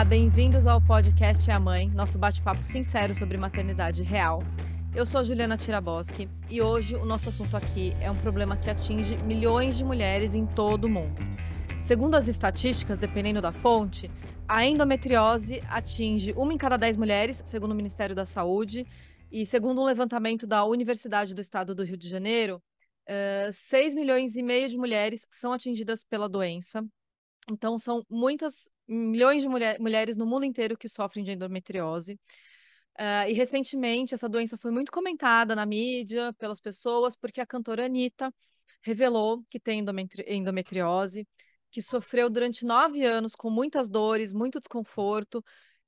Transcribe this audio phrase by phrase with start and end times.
[0.00, 4.42] Olá, bem-vindos ao podcast a Mãe, nosso bate-papo sincero sobre maternidade real.
[4.94, 8.70] Eu sou a Juliana Tiraboski e hoje o nosso assunto aqui é um problema que
[8.70, 11.20] atinge milhões de mulheres em todo o mundo.
[11.82, 14.10] Segundo as estatísticas, dependendo da fonte,
[14.48, 18.86] a endometriose atinge uma em cada dez mulheres, segundo o Ministério da Saúde,
[19.30, 22.62] e segundo um levantamento da Universidade do Estado do Rio de Janeiro,
[23.06, 26.82] eh, 6 milhões e meio de mulheres são atingidas pela doença.
[27.50, 32.14] Então, são muitas milhões de mulher, mulheres no mundo inteiro que sofrem de endometriose.
[32.98, 37.86] Uh, e recentemente essa doença foi muito comentada na mídia pelas pessoas, porque a cantora
[37.86, 38.32] Anitta
[38.82, 41.26] revelou que tem endometri endometriose,
[41.70, 45.42] que sofreu durante nove anos com muitas dores, muito desconforto,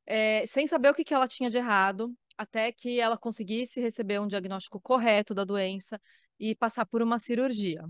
[0.07, 4.21] é, sem saber o que, que ela tinha de errado, até que ela conseguisse receber
[4.21, 6.01] um diagnóstico correto da doença
[6.39, 7.85] e passar por uma cirurgia.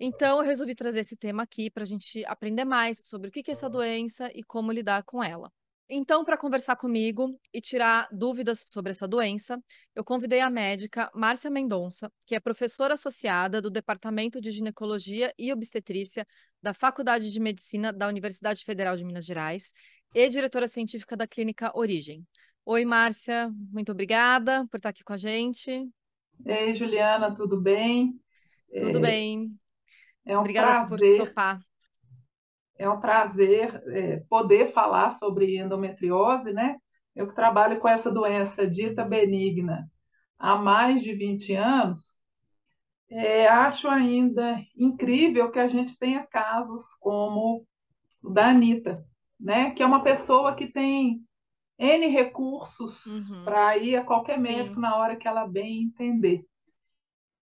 [0.00, 3.50] Então, eu resolvi trazer esse tema aqui para a gente aprender mais sobre o que
[3.50, 5.50] é essa doença e como lidar com ela.
[5.90, 9.58] Então, para conversar comigo e tirar dúvidas sobre essa doença,
[9.94, 15.50] eu convidei a médica Márcia Mendonça, que é professora associada do Departamento de Ginecologia e
[15.50, 16.26] Obstetrícia
[16.62, 19.72] da Faculdade de Medicina da Universidade Federal de Minas Gerais
[20.14, 22.22] e diretora científica da Clínica Origem.
[22.66, 25.88] Oi, Márcia, muito obrigada por estar aqui com a gente.
[26.44, 28.20] Ei, Juliana, tudo bem?
[28.78, 29.00] Tudo é...
[29.00, 29.58] bem.
[30.28, 31.16] É um Obrigada prazer.
[31.16, 31.60] por topar.
[32.78, 36.76] É um prazer é, poder falar sobre endometriose, né?
[37.16, 39.90] Eu que trabalho com essa doença dita benigna
[40.38, 42.14] há mais de 20 anos,
[43.10, 47.66] é, acho ainda incrível que a gente tenha casos como
[48.22, 49.04] o da Anitta,
[49.40, 49.70] né?
[49.70, 51.24] Que é uma pessoa que tem
[51.78, 53.44] N recursos uhum.
[53.44, 54.42] para ir a qualquer Sim.
[54.42, 56.44] médico na hora que ela bem entender.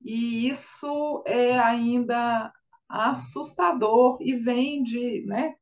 [0.01, 2.53] E isso é ainda
[2.89, 5.55] assustador e vem de, né,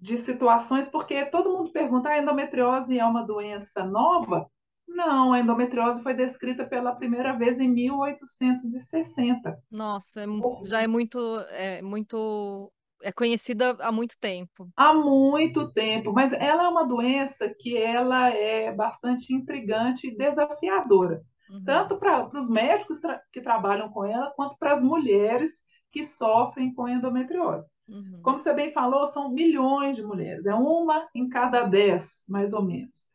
[0.00, 4.50] de situações, porque todo mundo pergunta: a endometriose é uma doença nova?
[4.88, 9.56] Não, a endometriose foi descrita pela primeira vez em 1860.
[9.70, 10.26] Nossa, é,
[10.64, 11.18] já é muito,
[11.50, 14.68] é muito, é conhecida há muito tempo.
[14.76, 21.22] Há muito tempo, mas ela é uma doença que ela é bastante intrigante e desafiadora,
[21.50, 21.62] uhum.
[21.64, 26.72] tanto para os médicos tra que trabalham com ela, quanto para as mulheres que sofrem
[26.72, 27.68] com endometriose.
[27.88, 28.20] Uhum.
[28.22, 32.62] Como você bem falou, são milhões de mulheres, é uma em cada dez, mais ou
[32.62, 33.08] menos.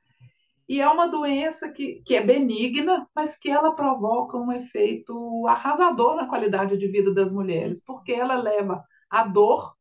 [0.67, 6.15] E é uma doença que, que é benigna, mas que ela provoca um efeito arrasador
[6.15, 9.75] na qualidade de vida das mulheres, porque ela leva a dor,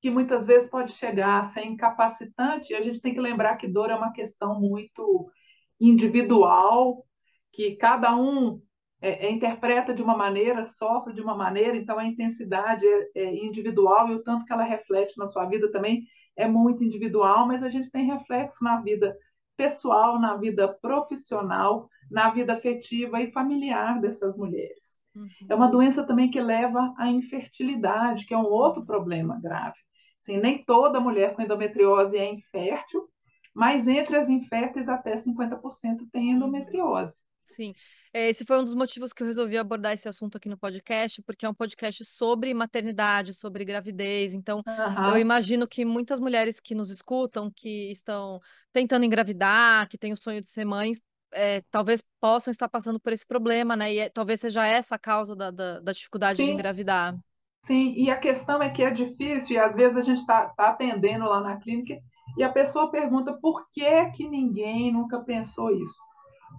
[0.00, 3.68] que muitas vezes pode chegar a ser incapacitante, e a gente tem que lembrar que
[3.68, 5.30] dor é uma questão muito
[5.78, 7.04] individual,
[7.52, 8.60] que cada um
[9.00, 13.44] é, é, interpreta de uma maneira, sofre de uma maneira, então a intensidade é, é,
[13.44, 16.04] individual e o tanto que ela reflete na sua vida também
[16.36, 19.16] é muito individual, mas a gente tem reflexo na vida
[19.56, 24.98] pessoal, na vida profissional, na vida afetiva e familiar dessas mulheres.
[25.14, 25.28] Uhum.
[25.48, 29.78] É uma doença também que leva à infertilidade, que é um outro problema grave.
[30.20, 33.08] Assim, nem toda mulher com endometriose é infértil,
[33.54, 37.22] mas entre as inférteis até 50% tem endometriose.
[37.48, 37.74] Sim.
[38.12, 41.22] É, esse foi um dos motivos que eu resolvi abordar esse assunto aqui no podcast,
[41.22, 44.34] porque é um podcast sobre maternidade, sobre gravidez.
[44.34, 45.10] Então, uhum.
[45.10, 48.40] eu imagino que muitas mulheres que nos escutam, que estão
[48.72, 51.00] tentando engravidar, que têm o sonho de ser mães,
[51.32, 53.92] é, talvez possam estar passando por esse problema, né?
[53.92, 56.46] E é, talvez seja essa a causa da, da, da dificuldade Sim.
[56.46, 57.16] de engravidar.
[57.62, 60.68] Sim, e a questão é que é difícil, e às vezes a gente está tá
[60.68, 61.98] atendendo lá na clínica
[62.36, 66.07] e a pessoa pergunta por que que ninguém nunca pensou isso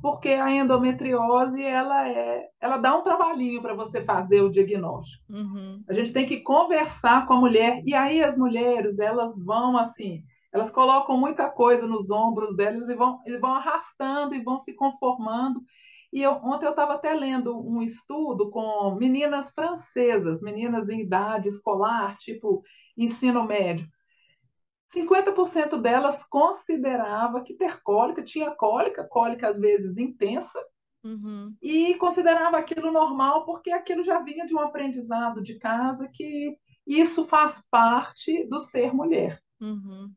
[0.01, 5.23] porque a endometriose ela é, ela dá um trabalhinho para você fazer o diagnóstico.
[5.29, 5.83] Uhum.
[5.87, 10.23] A gente tem que conversar com a mulher e aí as mulheres elas vão assim,
[10.51, 14.73] elas colocam muita coisa nos ombros delas e vão, e vão arrastando e vão se
[14.73, 15.61] conformando.
[16.11, 21.47] E eu, ontem eu estava até lendo um estudo com meninas francesas, meninas em idade
[21.47, 22.63] escolar, tipo
[22.97, 23.87] ensino médio.
[24.93, 30.59] 50% delas considerava que ter cólica, tinha cólica, cólica às vezes intensa,
[31.03, 31.55] uhum.
[31.61, 36.57] e considerava aquilo normal porque aquilo já vinha de um aprendizado de casa que
[36.87, 39.39] isso faz parte do ser mulher.
[39.61, 40.11] Uhum.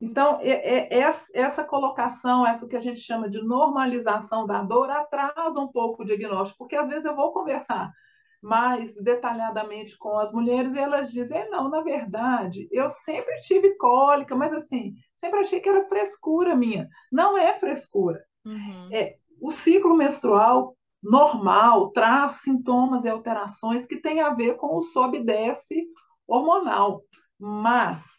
[0.00, 5.60] Então, é, é, essa colocação, essa que a gente chama de normalização da dor, atrasa
[5.60, 7.92] um pouco o diagnóstico, porque às vezes eu vou conversar
[8.40, 14.34] mais detalhadamente com as mulheres e elas dizem: não, na verdade, eu sempre tive cólica,
[14.34, 16.88] mas assim, sempre achei que era frescura minha.
[17.10, 18.22] Não é frescura.
[18.44, 18.88] Uhum.
[18.92, 24.82] É, o ciclo menstrual normal traz sintomas e alterações que têm a ver com o
[24.82, 25.86] sobe e desce
[26.26, 27.02] hormonal,
[27.38, 28.18] mas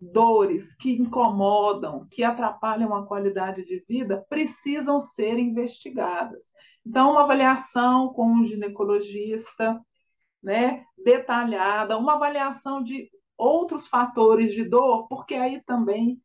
[0.00, 6.50] dores que incomodam, que atrapalham a qualidade de vida, precisam ser investigadas.
[6.84, 9.80] Então, uma avaliação com um ginecologista,
[10.42, 13.08] né, detalhada, uma avaliação de
[13.38, 16.20] outros fatores de dor, porque aí também,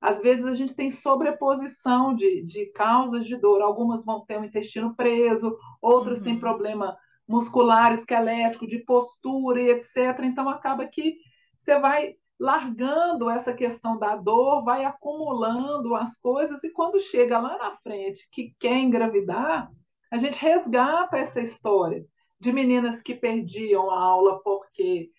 [0.00, 3.60] às vezes, a gente tem sobreposição de, de causas de dor.
[3.60, 6.24] Algumas vão ter o intestino preso, outras uhum.
[6.24, 10.20] têm problema muscular, esquelético, de postura e etc.
[10.22, 11.18] Então, acaba que
[11.56, 17.56] você vai largando essa questão da dor, vai acumulando as coisas, e quando chega lá
[17.58, 19.70] na frente que quer engravidar,
[20.10, 22.04] a gente resgata essa história
[22.38, 25.10] de meninas que perdiam a aula porque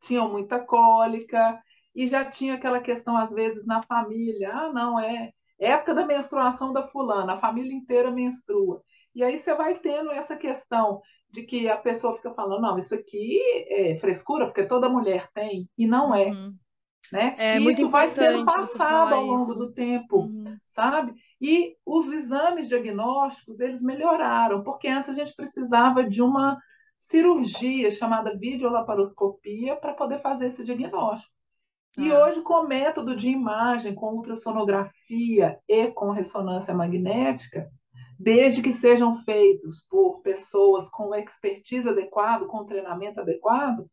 [0.00, 1.60] tinham muita cólica
[1.94, 6.72] e já tinha aquela questão, às vezes, na família: ah, não, é época da menstruação
[6.72, 8.82] da fulana, a família inteira menstrua.
[9.14, 11.00] E aí você vai tendo essa questão
[11.30, 15.68] de que a pessoa fica falando, não, isso aqui é frescura, porque toda mulher tem,
[15.76, 16.26] e não é.
[16.26, 16.54] Uhum.
[17.10, 17.34] Né?
[17.38, 19.54] É e isso vai sendo passado ao longo isso.
[19.54, 20.56] do tempo, uhum.
[20.66, 21.12] sabe?
[21.42, 26.56] E os exames diagnósticos, eles melhoraram, porque antes a gente precisava de uma
[27.00, 31.34] cirurgia chamada videolaparoscopia para poder fazer esse diagnóstico.
[31.98, 32.24] E ah.
[32.24, 37.68] hoje, com o método de imagem, com ultrassonografia e com ressonância magnética,
[38.16, 43.84] desde que sejam feitos por pessoas com expertise adequado, com treinamento adequado,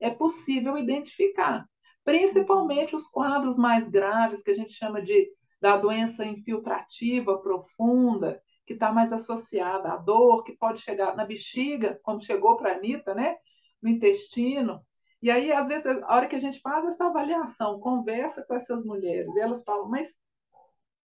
[0.00, 1.66] é possível identificar,
[2.02, 5.30] principalmente os quadros mais graves, que a gente chama de
[5.60, 11.98] da doença infiltrativa profunda, que está mais associada à dor, que pode chegar na bexiga,
[12.02, 13.36] como chegou para a Anitta, né?
[13.84, 14.80] no intestino.
[15.20, 18.84] E aí, às vezes, a hora que a gente faz essa avaliação, conversa com essas
[18.84, 20.14] mulheres, e elas falam, mas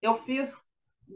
[0.03, 0.63] eu fiz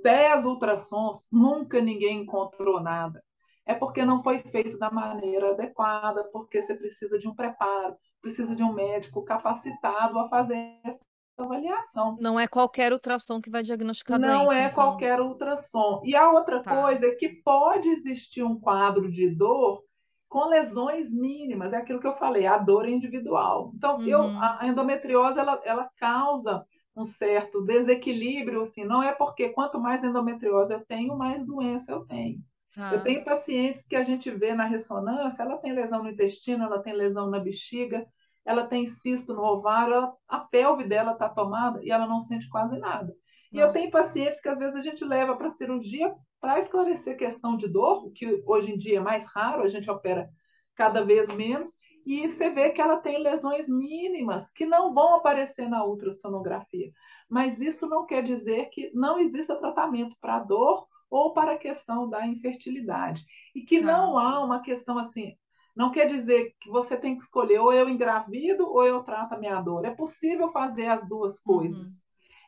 [0.02, 3.22] 10 ultrassons, nunca ninguém encontrou nada.
[3.66, 8.56] É porque não foi feito da maneira adequada, porque você precisa de um preparo, precisa
[8.56, 11.04] de um médico capacitado a fazer essa
[11.38, 12.16] avaliação.
[12.20, 14.44] Não é qualquer ultrassom que vai diagnosticar não doença.
[14.44, 14.74] Não é então...
[14.74, 16.02] qualquer ultrassom.
[16.04, 16.82] E a outra tá.
[16.82, 19.82] coisa é que pode existir um quadro de dor
[20.28, 23.72] com lesões mínimas, é aquilo que eu falei, a dor é individual.
[23.74, 24.06] Então, uhum.
[24.06, 26.64] eu, a endometriose ela, ela causa
[26.96, 32.06] um certo desequilíbrio, assim, não é porque quanto mais endometriose eu tenho, mais doença eu
[32.06, 32.38] tenho.
[32.76, 32.94] Ah.
[32.94, 36.80] Eu tenho pacientes que a gente vê na ressonância, ela tem lesão no intestino, ela
[36.80, 38.06] tem lesão na bexiga,
[38.50, 42.48] ela tem cisto no ovário, ela, a pelve dela está tomada e ela não sente
[42.48, 43.14] quase nada.
[43.52, 43.68] E Nossa.
[43.68, 47.68] eu tenho pacientes que às vezes a gente leva para cirurgia para esclarecer questão de
[47.68, 50.28] dor, que hoje em dia é mais raro, a gente opera
[50.74, 55.68] cada vez menos, e você vê que ela tem lesões mínimas que não vão aparecer
[55.68, 56.90] na ultrassonografia.
[57.28, 62.08] Mas isso não quer dizer que não exista tratamento para dor ou para a questão
[62.08, 63.24] da infertilidade.
[63.54, 65.36] E que não há uma questão assim,
[65.80, 69.38] não quer dizer que você tem que escolher ou eu engravido ou eu trato a
[69.38, 69.86] minha dor.
[69.86, 71.88] É possível fazer as duas coisas.
[71.88, 72.00] Uhum.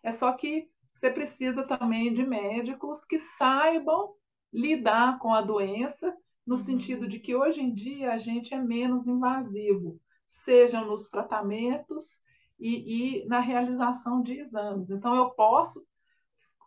[0.02, 4.12] É só que você precisa também de médicos que saibam
[4.52, 6.14] lidar com a doença
[6.46, 6.58] no uhum.
[6.58, 9.98] sentido de que hoje em dia a gente é menos invasivo,
[10.28, 12.20] sejam nos tratamentos
[12.60, 14.90] e, e na realização de exames.
[14.90, 15.82] Então, eu posso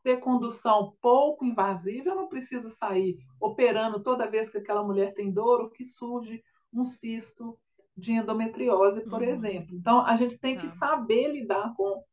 [0.04, 5.32] ter condução pouco invasiva, eu não preciso sair operando toda vez que aquela mulher tem
[5.32, 6.44] dor ou que surge
[6.76, 7.58] um cisto
[7.98, 9.30] de endometriose, por uhum.
[9.30, 9.76] exemplo.
[9.76, 10.62] Então, a gente tem tá.
[10.62, 12.04] que saber lidar com,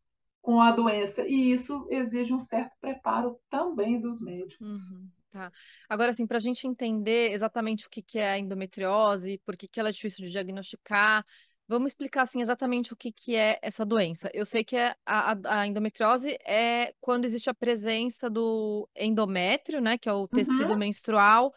[0.40, 4.90] com a doença, e isso exige um certo preparo também dos médicos.
[4.90, 5.08] Uhum.
[5.32, 5.50] Tá.
[5.88, 9.66] Agora, assim, para a gente entender exatamente o que, que é a endometriose, por que,
[9.66, 11.24] que ela é difícil de diagnosticar,
[11.66, 14.30] vamos explicar, assim, exatamente o que, que é essa doença.
[14.34, 19.96] Eu sei que é a, a, endometriose é quando existe a presença do endométrio, né,
[19.96, 20.78] que é o tecido uhum.
[20.78, 21.52] menstrual,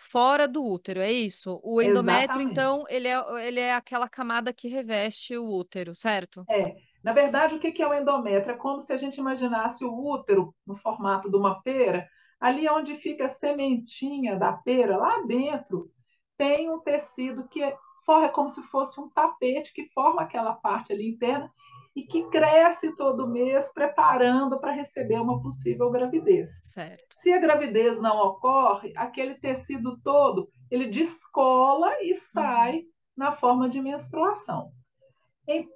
[0.00, 1.60] fora do útero, é isso?
[1.62, 2.52] O endométrio, Exatamente.
[2.52, 6.42] então, ele é, ele é aquela camada que reveste o útero, certo?
[6.48, 6.74] É.
[7.04, 8.54] Na verdade, o que é o endométrio?
[8.54, 12.08] É como se a gente imaginasse o útero no formato de uma pera,
[12.40, 15.90] ali onde fica a sementinha da pera, lá dentro,
[16.38, 17.76] tem um tecido que é,
[18.06, 21.52] forra como se fosse um tapete que forma aquela parte ali interna
[21.94, 26.60] e que cresce todo mês preparando para receber uma possível gravidez.
[26.64, 27.14] Certo.
[27.16, 32.84] Se a gravidez não ocorre, aquele tecido todo, ele descola e sai uhum.
[33.16, 34.70] na forma de menstruação.
[35.48, 35.68] Em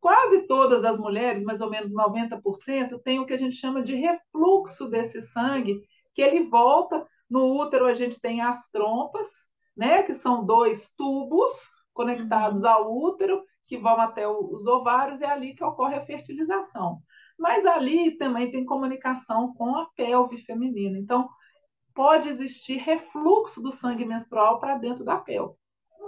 [0.00, 3.94] quase todas as mulheres, mais ou menos 90%, tem o que a gente chama de
[3.94, 5.82] refluxo desse sangue
[6.14, 7.06] que ele volta.
[7.28, 9.28] No útero a gente tem as trompas,
[9.76, 11.52] né, que são dois tubos
[11.92, 12.68] conectados uhum.
[12.68, 17.02] ao útero que vão até os ovários, é ali que ocorre a fertilização.
[17.38, 20.98] Mas ali também tem comunicação com a pelve feminina.
[20.98, 21.28] Então,
[21.94, 25.54] pode existir refluxo do sangue menstrual para dentro da pelve.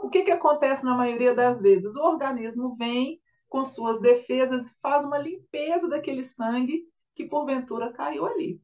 [0.03, 1.95] O que, que acontece na maioria das vezes?
[1.95, 8.61] O organismo vem, com suas defesas, faz uma limpeza daquele sangue que porventura caiu ali.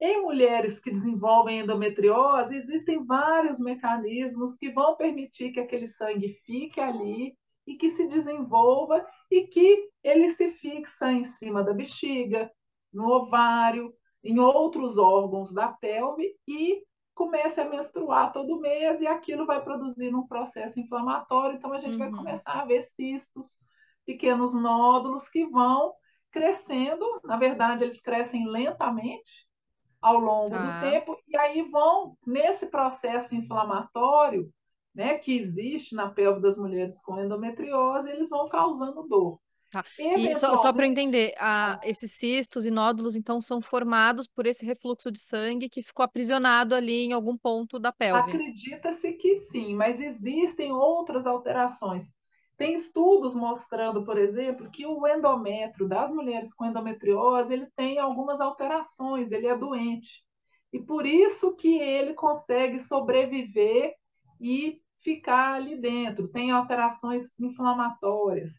[0.00, 6.80] Em mulheres que desenvolvem endometriose, existem vários mecanismos que vão permitir que aquele sangue fique
[6.80, 12.50] ali e que se desenvolva e que ele se fixa em cima da bexiga,
[12.92, 16.82] no ovário, em outros órgãos da pelve e
[17.14, 21.56] comece a menstruar todo mês e aquilo vai produzir um processo inflamatório.
[21.56, 21.98] Então a gente uhum.
[21.98, 23.58] vai começar a ver cistos,
[24.04, 25.92] pequenos nódulos que vão
[26.30, 27.04] crescendo.
[27.24, 29.46] Na verdade, eles crescem lentamente
[30.00, 30.80] ao longo tá.
[30.80, 34.52] do tempo e aí vão nesse processo inflamatório,
[34.94, 39.40] né, que existe na pelve das mulheres com endometriose, eles vão causando dor.
[39.72, 39.82] Tá.
[39.98, 44.66] E só, só para entender, a, esses cistos e nódulos, então, são formados por esse
[44.66, 48.30] refluxo de sangue que ficou aprisionado ali em algum ponto da pelve.
[48.30, 52.06] Acredita-se que sim, mas existem outras alterações.
[52.58, 58.42] Tem estudos mostrando, por exemplo, que o endométrio das mulheres com endometriose, ele tem algumas
[58.42, 60.22] alterações, ele é doente.
[60.70, 63.94] E por isso que ele consegue sobreviver
[64.38, 66.28] e ficar ali dentro.
[66.28, 68.52] Tem alterações inflamatórias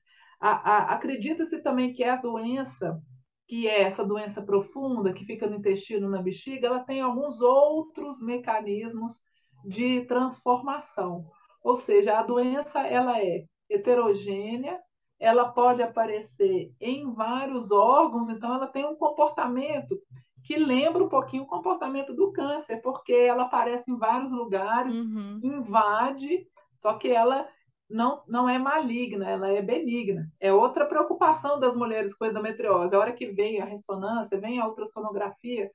[0.46, 3.02] Acredita-se também que a doença,
[3.48, 8.22] que é essa doença profunda que fica no intestino, na bexiga, ela tem alguns outros
[8.22, 9.22] mecanismos
[9.64, 11.26] de transformação.
[11.64, 14.82] Ou seja, a doença ela é heterogênea,
[15.18, 19.98] ela pode aparecer em vários órgãos, então ela tem um comportamento
[20.44, 25.40] que lembra um pouquinho o comportamento do câncer, porque ela aparece em vários lugares, uhum.
[25.42, 26.46] invade,
[26.76, 27.48] só que ela
[27.90, 30.30] não, não é maligna, ela é benigna.
[30.40, 32.96] É outra preocupação das mulheres com endometriose.
[32.96, 35.72] A hora que vem a ressonância, vem a ultrassonografia,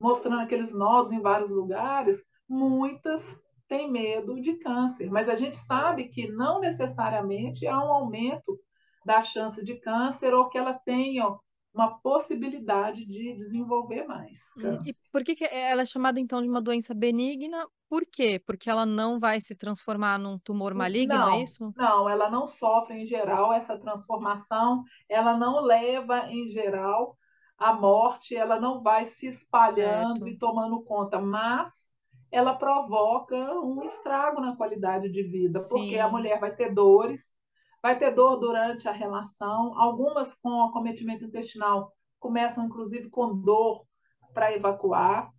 [0.00, 5.10] mostrando aqueles nódulos em vários lugares, muitas têm medo de câncer.
[5.10, 8.58] Mas a gente sabe que não necessariamente há um aumento
[9.04, 11.24] da chance de câncer ou que ela tenha
[11.78, 14.50] uma possibilidade de desenvolver mais.
[14.56, 17.64] Hum, e por que, que ela é chamada então de uma doença benigna?
[17.88, 18.42] Por quê?
[18.44, 21.72] Porque ela não vai se transformar num tumor maligno, é não, é isso?
[21.76, 27.16] Não, ela não sofre em geral essa transformação, ela não leva em geral
[27.56, 30.28] à morte, ela não vai se espalhando certo.
[30.28, 31.88] e tomando conta, mas
[32.30, 35.68] ela provoca um estrago na qualidade de vida, Sim.
[35.68, 37.32] porque a mulher vai ter dores,
[37.82, 43.84] vai ter dor durante a relação, algumas com acometimento intestinal começam inclusive com dor
[44.34, 45.30] para evacuar,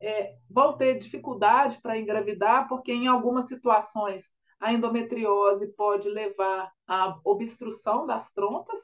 [0.00, 7.18] é, vão ter dificuldade para engravidar, porque em algumas situações a endometriose pode levar à
[7.24, 8.80] obstrução das trompas,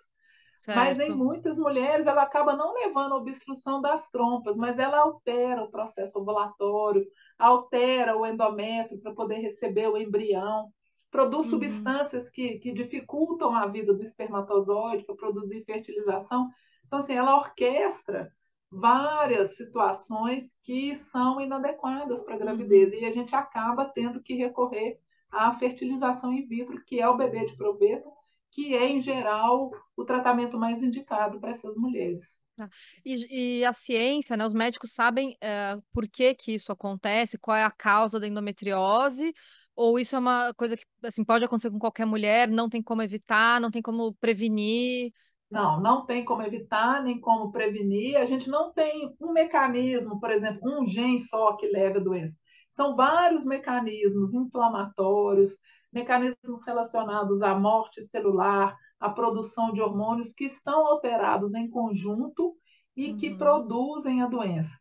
[0.57, 0.77] certo.
[0.77, 5.63] mas em muitas mulheres ela acaba não levando à obstrução das trompas, mas ela altera
[5.63, 7.07] o processo ovulatório,
[7.39, 10.71] altera o endométrio para poder receber o embrião
[11.11, 11.51] produz uhum.
[11.51, 16.51] substâncias que, que dificultam a vida do espermatozoide para produzir fertilização.
[16.87, 18.33] Então, assim, ela orquestra
[18.71, 22.99] várias situações que são inadequadas para a gravidez uhum.
[22.99, 24.99] e a gente acaba tendo que recorrer
[25.31, 28.09] à fertilização in vitro, que é o bebê de proveta,
[28.51, 32.37] que é, em geral, o tratamento mais indicado para essas mulheres.
[32.59, 32.69] Ah,
[33.05, 37.57] e, e, a ciência, né, os médicos sabem é, por que, que isso acontece, qual
[37.57, 39.35] é a causa da endometriose,
[39.77, 43.03] ou isso é uma coisa que assim, pode acontecer com qualquer mulher, não tem como
[43.03, 45.13] evitar, não tem como prevenir?
[45.51, 48.17] Não, não tem como evitar, nem como prevenir.
[48.17, 52.37] A gente não tem um mecanismo, por exemplo, um gene só que leva a doença.
[52.71, 55.57] São vários mecanismos inflamatórios,
[55.93, 62.57] mecanismos relacionados à morte celular, à produção de hormônios que estão alterados em conjunto
[62.97, 63.17] e uhum.
[63.17, 64.77] que produzem a doença.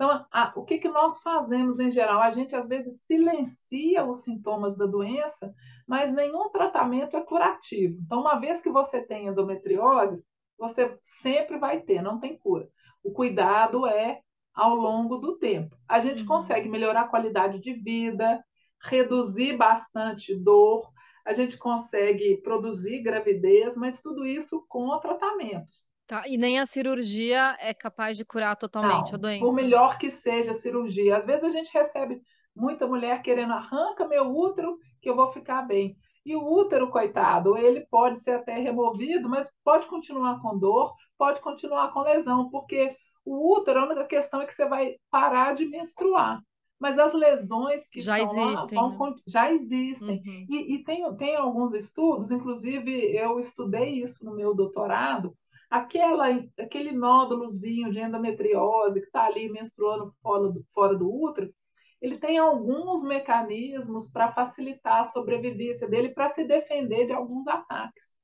[0.00, 2.22] Então, a, o que, que nós fazemos em geral?
[2.22, 5.54] A gente às vezes silencia os sintomas da doença,
[5.86, 8.00] mas nenhum tratamento é curativo.
[8.00, 10.24] Então, uma vez que você tem endometriose,
[10.58, 12.66] você sempre vai ter, não tem cura.
[13.04, 14.22] O cuidado é
[14.54, 15.76] ao longo do tempo.
[15.86, 16.28] A gente uhum.
[16.28, 18.42] consegue melhorar a qualidade de vida,
[18.82, 20.90] reduzir bastante dor,
[21.26, 25.89] a gente consegue produzir gravidez, mas tudo isso com tratamentos.
[26.10, 29.44] Tá, e nem a cirurgia é capaz de curar totalmente Não, a doença.
[29.46, 31.16] Por melhor que seja a cirurgia.
[31.16, 32.20] Às vezes a gente recebe
[32.52, 35.96] muita mulher querendo arranca meu útero que eu vou ficar bem.
[36.26, 41.40] E o útero, coitado, ele pode ser até removido, mas pode continuar com dor, pode
[41.40, 42.92] continuar com lesão, porque
[43.24, 46.42] o útero, a única questão é que você vai parar de menstruar.
[46.76, 49.16] Mas as lesões que já existem, lá, vão, né?
[49.28, 50.20] já existem.
[50.26, 50.46] Uhum.
[50.50, 55.36] E, e tem, tem alguns estudos, inclusive eu estudei isso no meu doutorado,
[55.70, 56.26] aquela,
[56.58, 61.54] aquele nódulozinho de endometriose que está ali menstruando fora do, fora do útero,
[62.02, 68.16] ele tem alguns mecanismos para facilitar a sobrevivência dele, para se defender de alguns ataques.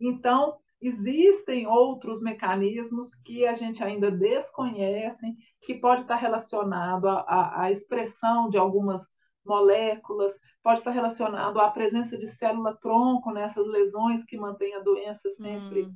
[0.00, 5.26] Então, existem outros mecanismos que a gente ainda desconhece,
[5.60, 9.04] que pode estar relacionado à, à expressão de algumas
[9.44, 15.86] moléculas, pode estar relacionado à presença de célula-tronco nessas lesões que mantém a doença sempre
[15.86, 15.94] hum.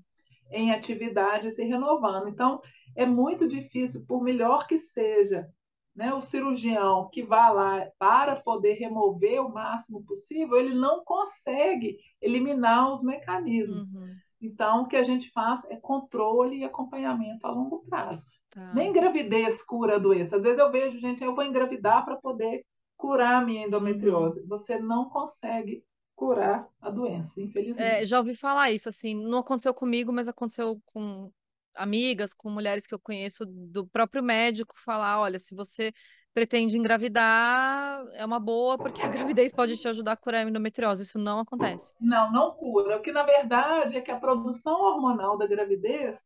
[0.52, 2.28] Em atividade se renovando.
[2.28, 2.60] Então,
[2.96, 5.48] é muito difícil, por melhor que seja
[5.94, 11.98] né, o cirurgião que vá lá para poder remover o máximo possível, ele não consegue
[12.20, 13.92] eliminar os mecanismos.
[13.92, 14.14] Uhum.
[14.40, 18.24] Então, o que a gente faz é controle e acompanhamento a longo prazo.
[18.50, 18.72] Tá.
[18.74, 20.36] Nem gravidez cura a doença.
[20.36, 22.64] Às vezes eu vejo, gente, eu vou engravidar para poder
[22.96, 24.40] curar a minha endometriose.
[24.40, 24.48] Uhum.
[24.48, 25.84] Você não consegue
[26.22, 27.82] curar a doença, infelizmente.
[27.82, 31.32] É, já ouvi falar isso, assim, não aconteceu comigo, mas aconteceu com
[31.74, 35.92] amigas, com mulheres que eu conheço do próprio médico falar, olha, se você
[36.32, 41.02] pretende engravidar, é uma boa, porque a gravidez pode te ajudar a curar a endometriose.
[41.02, 41.92] Isso não acontece.
[42.00, 42.98] Não, não cura.
[42.98, 46.20] O que, na verdade, é que a produção hormonal da gravidez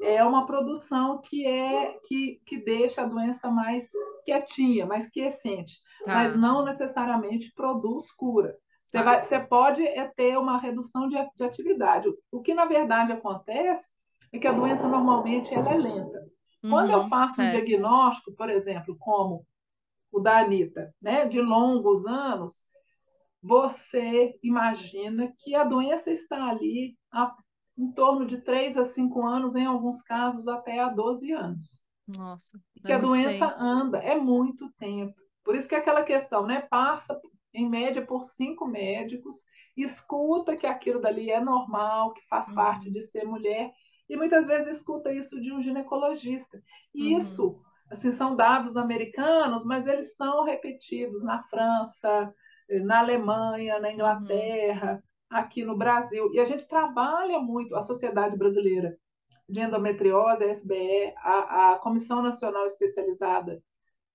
[0.00, 3.90] é uma produção que é que, que deixa a doença mais
[4.24, 6.14] quietinha, mais quiescente, tá.
[6.14, 8.56] mas não necessariamente produz cura.
[8.92, 9.04] Você, tá.
[9.04, 12.12] vai, você pode é, ter uma redução de, de atividade.
[12.30, 13.88] O que, na verdade, acontece
[14.30, 16.22] é que a doença normalmente ela é lenta.
[16.60, 17.48] Quando uhum, eu faço certo.
[17.48, 19.46] um diagnóstico, por exemplo, como
[20.12, 22.62] o da Anitta, né, de longos anos,
[23.42, 27.34] você imagina que a doença está ali há
[27.78, 31.82] em torno de 3 a 5 anos, em alguns casos até a 12 anos.
[32.06, 32.60] Nossa.
[32.84, 33.58] que é a doença tempo.
[33.58, 35.14] anda, é muito tempo.
[35.42, 36.60] Por isso que é aquela questão, né?
[36.60, 37.18] Passa
[37.54, 39.36] em média por cinco médicos,
[39.76, 42.54] escuta que aquilo dali é normal, que faz uhum.
[42.54, 43.72] parte de ser mulher,
[44.08, 46.62] e muitas vezes escuta isso de um ginecologista.
[46.94, 47.18] E uhum.
[47.18, 52.34] isso assim, são dados americanos, mas eles são repetidos na França,
[52.84, 55.38] na Alemanha, na Inglaterra, uhum.
[55.38, 56.30] aqui no Brasil.
[56.32, 58.96] E a gente trabalha muito, a Sociedade Brasileira
[59.48, 63.62] de Endometriose, a SBE, a, a Comissão Nacional Especializada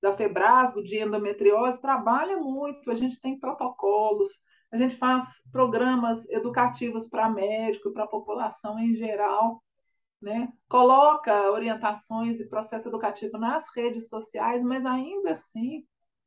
[0.02, 4.30] da Febrasgo de Endometriose, trabalha muito, a gente tem protocolos,
[4.72, 9.64] a gente faz programas educativos para médico, para a população em geral,
[10.22, 10.52] né?
[10.68, 15.84] coloca orientações e processo educativo nas redes sociais, mas ainda assim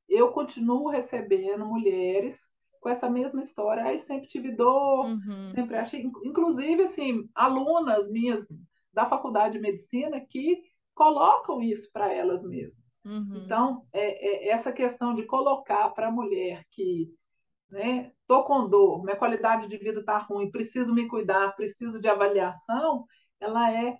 [0.08, 3.84] eu continuo recebendo mulheres com essa mesma história.
[3.84, 5.50] Aí sempre tive dor, uhum.
[5.54, 8.46] sempre achei, inclusive assim, alunas minhas
[8.92, 10.62] da faculdade de medicina que
[10.94, 12.79] colocam isso para elas mesmas.
[13.04, 13.42] Uhum.
[13.44, 17.08] Então, é, é, essa questão de colocar para a mulher que
[17.70, 22.08] né, tô com dor, minha qualidade de vida está ruim, preciso me cuidar, preciso de
[22.08, 23.04] avaliação,
[23.38, 23.98] ela é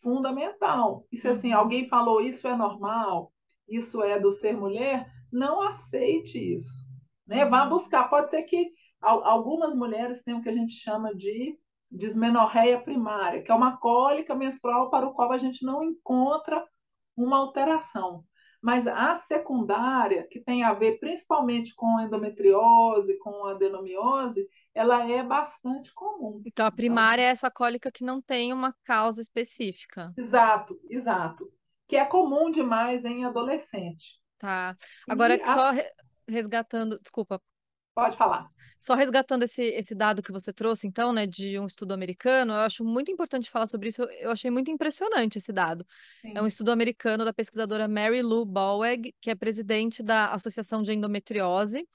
[0.00, 1.06] fundamental.
[1.10, 1.58] E se assim, uhum.
[1.58, 3.32] alguém falou isso é normal,
[3.68, 6.86] isso é do ser mulher, não aceite isso.
[7.26, 7.44] Né?
[7.44, 7.70] Vá uhum.
[7.70, 8.08] buscar.
[8.08, 11.58] Pode ser que algumas mulheres tenham o que a gente chama de
[11.90, 16.64] dismenorreia primária, que é uma cólica menstrual para o qual a gente não encontra
[17.16, 18.24] uma alteração.
[18.60, 25.92] Mas a secundária, que tem a ver principalmente com endometriose, com adenomiose, ela é bastante
[25.94, 26.42] comum.
[26.44, 30.12] Então, a primária então, é essa cólica que não tem uma causa específica.
[30.16, 31.50] Exato, exato.
[31.86, 34.20] Que é comum demais em adolescente.
[34.38, 34.76] Tá.
[35.08, 35.74] Agora, e só a...
[36.28, 37.40] resgatando, desculpa.
[37.98, 38.48] Pode falar.
[38.78, 42.60] Só resgatando esse, esse dado que você trouxe, então, né, de um estudo americano, eu
[42.60, 44.04] acho muito importante falar sobre isso.
[44.20, 45.84] Eu achei muito impressionante esse dado.
[46.22, 46.30] Sim.
[46.32, 50.92] É um estudo americano da pesquisadora Mary Lou Boweg, que é presidente da Associação de
[50.92, 51.88] Endometriose,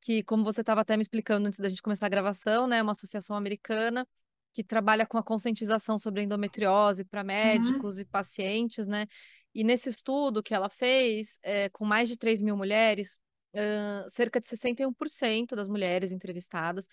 [0.00, 2.82] que, como você estava até me explicando antes da gente começar a gravação, né, é
[2.82, 4.06] uma associação americana
[4.52, 7.26] que trabalha com a conscientização sobre endometriose para uhum.
[7.26, 8.02] médicos uhum.
[8.02, 9.08] e pacientes, né?
[9.52, 13.18] E nesse estudo que ela fez, é, com mais de 3 mil mulheres,
[13.54, 16.86] uh, cerca de 61% das mulheres entrevistadas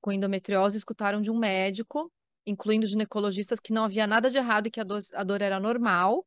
[0.00, 2.12] com endometriose escutaram de um médico,
[2.44, 5.60] incluindo ginecologistas, que não havia nada de errado e que a dor, a dor era
[5.60, 6.26] normal,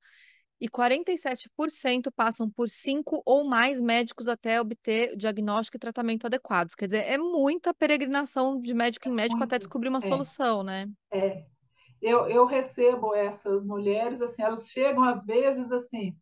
[0.60, 6.74] e 47% passam por cinco ou mais médicos até obter diagnóstico e tratamento adequados.
[6.74, 9.50] Quer dizer, é muita peregrinação de médico em médico Muito.
[9.50, 10.02] até descobrir uma é.
[10.02, 10.88] solução, né?
[11.12, 11.44] É.
[12.02, 16.16] Eu, eu recebo essas mulheres, assim, elas chegam às vezes assim,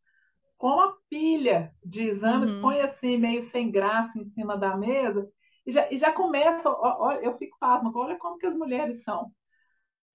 [0.63, 2.61] com uma pilha de exames, uhum.
[2.61, 5.29] põe assim, meio sem graça em cima da mesa,
[5.65, 9.29] e já, e já começa, olha, eu fico pasma, olha como que as mulheres são.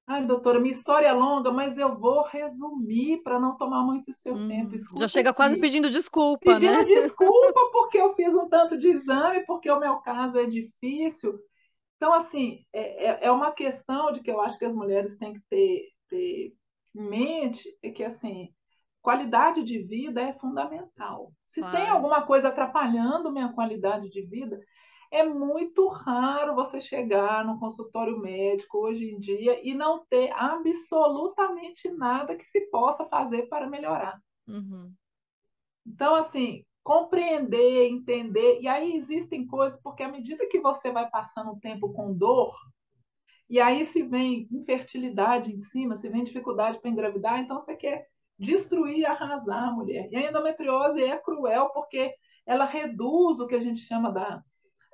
[0.07, 4.33] Ai, doutora, minha história é longa, mas eu vou resumir para não tomar muito seu
[4.33, 4.49] uhum.
[4.49, 4.75] tempo.
[4.75, 5.37] Escuta já chega aqui.
[5.37, 6.85] quase pedindo desculpa, pedindo né?
[6.85, 11.39] desculpa porque eu fiz um tanto de exame, porque o meu caso é difícil.
[11.97, 15.35] Então, assim, é, é, é uma questão de que eu acho que as mulheres têm
[15.35, 16.55] que ter, ter
[16.95, 18.49] em mente, é que, assim,
[19.03, 21.33] qualidade de vida é fundamental.
[21.47, 21.77] Se claro.
[21.77, 24.61] tem alguma coisa atrapalhando minha qualidade de vida,
[25.11, 31.91] É muito raro você chegar no consultório médico hoje em dia e não ter absolutamente
[31.91, 34.21] nada que se possa fazer para melhorar.
[34.47, 34.93] Uhum.
[35.87, 41.53] Então, assim, compreender, entender, e aí existem coisas, porque à medida que você vai passando
[41.53, 42.55] o tempo com dor,
[43.49, 48.07] e aí se vem infertilidade em cima, se vem dificuldade para engravidar, então você quer
[48.39, 50.09] destruir, arrasar a mulher.
[50.11, 52.15] E a endometriose é cruel porque
[52.47, 54.43] ela reduz o que a gente chama da,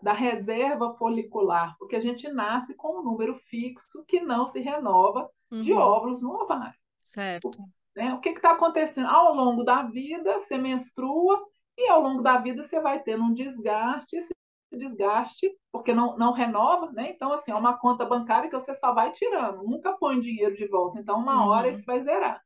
[0.03, 5.29] da reserva folicular, porque a gente nasce com um número fixo que não se renova
[5.51, 5.61] uhum.
[5.61, 6.79] de óvulos no ovário.
[7.03, 7.49] Certo.
[7.49, 8.15] O, né?
[8.15, 9.09] o que está acontecendo?
[9.09, 11.41] Ao longo da vida, você menstrua
[11.77, 14.35] e ao longo da vida você vai tendo um desgaste, esse
[14.73, 17.11] desgaste, porque não, não renova, né?
[17.11, 20.67] Então, assim, é uma conta bancária que você só vai tirando, nunca põe dinheiro de
[20.67, 20.99] volta.
[20.99, 21.49] Então, uma uhum.
[21.51, 22.44] hora isso vai zerar.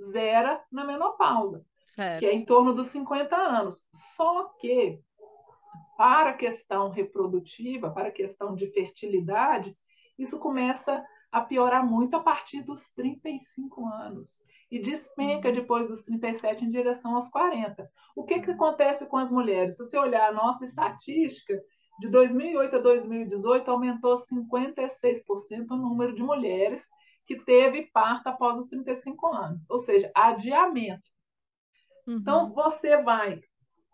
[0.00, 2.20] Zera na menopausa, certo.
[2.20, 3.84] que é em torno dos 50 anos.
[3.92, 5.00] Só que,
[5.96, 9.76] para a questão reprodutiva, para a questão de fertilidade,
[10.18, 15.54] isso começa a piorar muito a partir dos 35 anos e despenca uhum.
[15.54, 17.90] depois dos 37 em direção aos 40.
[18.14, 19.76] O que, que acontece com as mulheres?
[19.76, 21.60] Se você olhar a nossa estatística,
[22.00, 26.86] de 2008 a 2018 aumentou 56% o número de mulheres
[27.26, 31.10] que teve parto após os 35 anos, ou seja, adiamento.
[32.06, 32.16] Uhum.
[32.16, 33.40] Então, você vai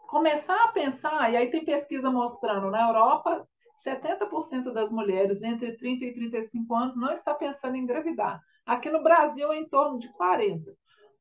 [0.09, 3.49] começar a pensar, e aí tem pesquisa mostrando, na Europa,
[3.85, 8.41] 70% das mulheres entre 30 e 35 anos não está pensando em engravidar.
[8.65, 10.73] Aqui no Brasil é em torno de 40.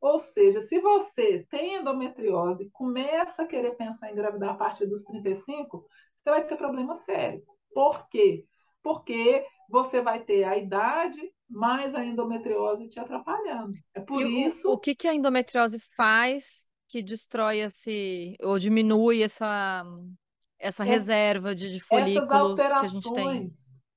[0.02, 5.04] Ou seja, se você tem endometriose, começa a querer pensar em engravidar a partir dos
[5.04, 7.42] 35, você vai ter problema sério.
[7.74, 8.46] Por quê?
[8.84, 13.72] Porque você vai ter a idade mais a endometriose te atrapalhando.
[13.94, 14.70] É por e isso.
[14.70, 19.86] O, o que, que a endometriose faz que destrói esse ou diminui essa
[20.60, 23.48] essa é, reserva de, de folículos que a gente tem?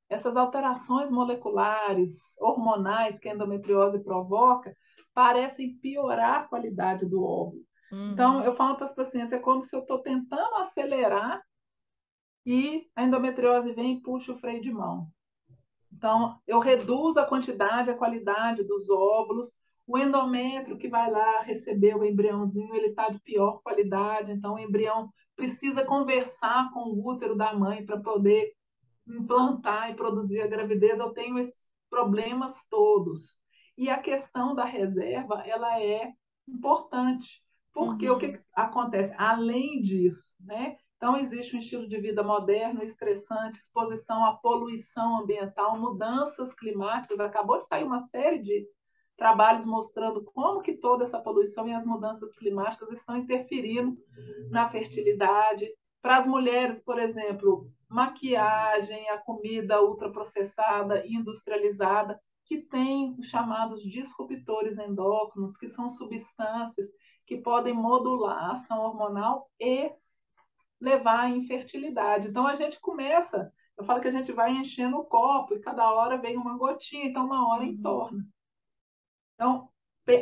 [0.09, 4.75] Essas alterações moleculares, hormonais que a endometriose provoca,
[5.13, 7.63] parecem piorar a qualidade do óvulo.
[7.93, 8.13] Uhum.
[8.13, 11.43] Então, eu falo para as pacientes, é como se eu estou tentando acelerar
[12.47, 15.09] e a endometriose vem e puxa o freio de mão.
[15.97, 19.53] Então, eu reduzo a quantidade, a qualidade dos óvulos.
[19.87, 24.33] O endométrio que vai lá receber o embriãozinho, ele está de pior qualidade.
[24.33, 28.53] Então, o embrião precisa conversar com o útero da mãe para poder
[29.07, 30.99] implantar e produzir a gravidez.
[30.99, 33.39] Eu tenho esses problemas todos.
[33.77, 36.13] E a questão da reserva, ela é
[36.49, 38.17] importante, porque uhum.
[38.17, 39.13] o que acontece?
[39.17, 40.77] Além disso, né?
[41.05, 47.21] Então, existe um estilo de vida moderno, estressante, exposição à poluição ambiental, mudanças climáticas.
[47.21, 48.67] Acabou de sair uma série de
[49.15, 53.99] trabalhos mostrando como que toda essa poluição e as mudanças climáticas estão interferindo
[54.49, 55.69] na fertilidade.
[56.01, 64.79] Para as mulheres, por exemplo, maquiagem, a comida ultraprocessada, industrializada, que tem os chamados disruptores
[64.79, 66.87] endócrinos, que são substâncias
[67.27, 69.93] que podem modular a ação hormonal e
[70.85, 72.29] levar à infertilidade.
[72.29, 75.91] Então a gente começa, eu falo que a gente vai enchendo o copo e cada
[75.93, 77.71] hora vem uma gotinha, então uma hora uhum.
[77.71, 78.27] entorna.
[79.35, 79.69] Então,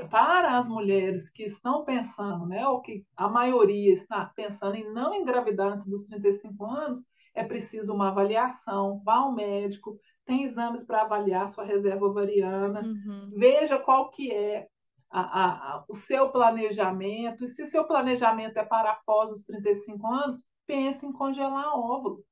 [0.08, 5.12] para as mulheres que estão pensando, né, ou que a maioria está pensando em não
[5.14, 11.02] engravidar antes dos 35 anos, é preciso uma avaliação, vá ao médico, tem exames para
[11.02, 13.32] avaliar sua reserva ovariana, uhum.
[13.34, 14.68] veja qual que é
[15.10, 19.42] a, a, a, o seu planejamento, e se o seu planejamento é para após os
[19.42, 22.24] 35 anos, pense em congelar óvulo,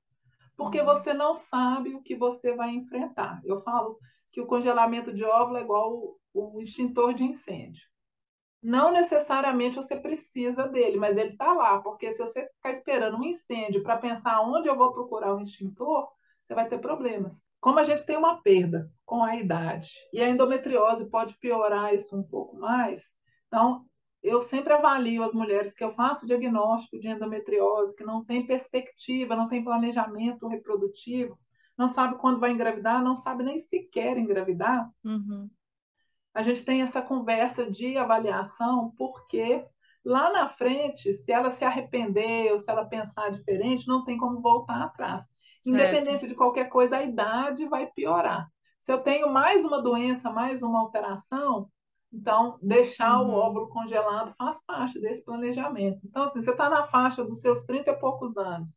[0.57, 0.87] porque uhum.
[0.87, 3.41] você não sabe o que você vai enfrentar.
[3.45, 3.99] Eu falo
[4.33, 7.89] que o congelamento de óvulo é igual o, o extintor de incêndio.
[8.63, 13.25] Não necessariamente você precisa dele, mas ele está lá, porque se você ficar esperando um
[13.25, 16.09] incêndio para pensar onde eu vou procurar um extintor,
[16.43, 17.43] você vai ter problemas.
[17.59, 22.17] Como a gente tem uma perda com a idade e a endometriose pode piorar isso
[22.17, 23.11] um pouco mais,
[23.47, 23.85] então
[24.23, 29.35] eu sempre avalio as mulheres que eu faço diagnóstico de endometriose, que não tem perspectiva,
[29.35, 31.39] não tem planejamento reprodutivo,
[31.77, 34.91] não sabe quando vai engravidar, não sabe nem se quer engravidar.
[35.03, 35.49] Uhum.
[36.35, 39.65] A gente tem essa conversa de avaliação, porque
[40.05, 44.41] lá na frente, se ela se arrepender ou se ela pensar diferente, não tem como
[44.41, 45.23] voltar atrás.
[45.23, 45.69] Certo.
[45.69, 48.49] Independente de qualquer coisa, a idade vai piorar.
[48.81, 51.71] Se eu tenho mais uma doença, mais uma alteração,
[52.13, 53.31] então, deixar uhum.
[53.31, 56.01] o óvulo congelado faz parte desse planejamento.
[56.05, 58.77] Então, assim, você está na faixa dos seus 30 e poucos anos,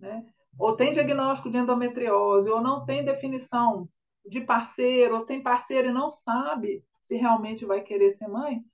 [0.00, 0.26] né?
[0.58, 3.88] ou tem diagnóstico de endometriose, ou não tem definição
[4.24, 8.64] de parceiro, ou tem parceiro e não sabe se realmente vai querer ser mãe,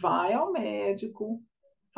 [0.00, 1.42] vai ao médico,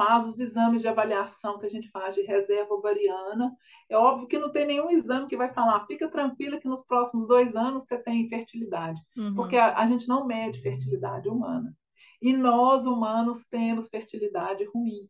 [0.00, 3.54] faz os exames de avaliação que a gente faz de reserva ovariana.
[3.86, 7.28] É óbvio que não tem nenhum exame que vai falar, fica tranquila que nos próximos
[7.28, 9.34] dois anos você tem fertilidade, uhum.
[9.34, 11.76] porque a, a gente não mede fertilidade humana.
[12.22, 15.06] E nós, humanos, temos fertilidade ruim.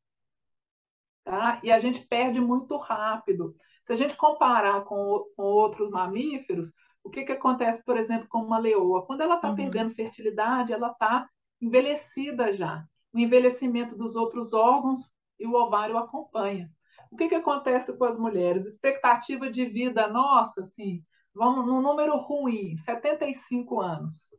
[1.22, 1.60] Tá?
[1.62, 3.54] E a gente perde muito rápido.
[3.84, 6.72] Se a gente comparar com, com outros mamíferos,
[7.04, 9.06] o que, que acontece, por exemplo, com uma leoa?
[9.06, 9.54] Quando ela está uhum.
[9.54, 11.28] perdendo fertilidade, ela está
[11.60, 12.84] envelhecida já.
[13.12, 15.00] O envelhecimento dos outros órgãos
[15.38, 16.70] e o ovário acompanha.
[17.10, 18.66] O que, que acontece com as mulheres?
[18.66, 24.34] Expectativa de vida nossa, assim, vamos num número ruim, 75 anos.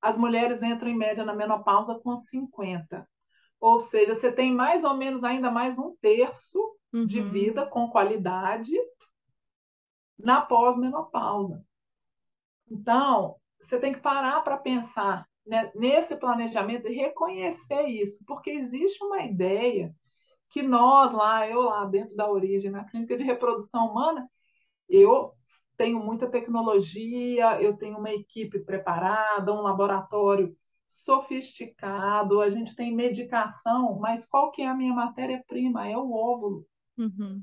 [0.00, 3.08] As mulheres entram em média na menopausa com 50.
[3.60, 6.58] Ou seja, você tem mais ou menos ainda mais um terço
[6.92, 7.06] uhum.
[7.06, 8.74] de vida com qualidade
[10.18, 11.64] na pós-menopausa.
[12.70, 19.02] Então, você tem que parar para pensar né, nesse planejamento e reconhecer isso, porque existe
[19.04, 19.94] uma ideia
[20.50, 24.28] que nós lá, eu lá dentro da origem, na clínica de reprodução humana,
[24.88, 25.32] eu
[25.76, 30.56] tenho muita tecnologia, eu tenho uma equipe preparada, um laboratório
[30.88, 35.88] sofisticado, a gente tem medicação, mas qual que é a minha matéria-prima?
[35.88, 36.64] É o óvulo.
[36.96, 37.42] Uhum.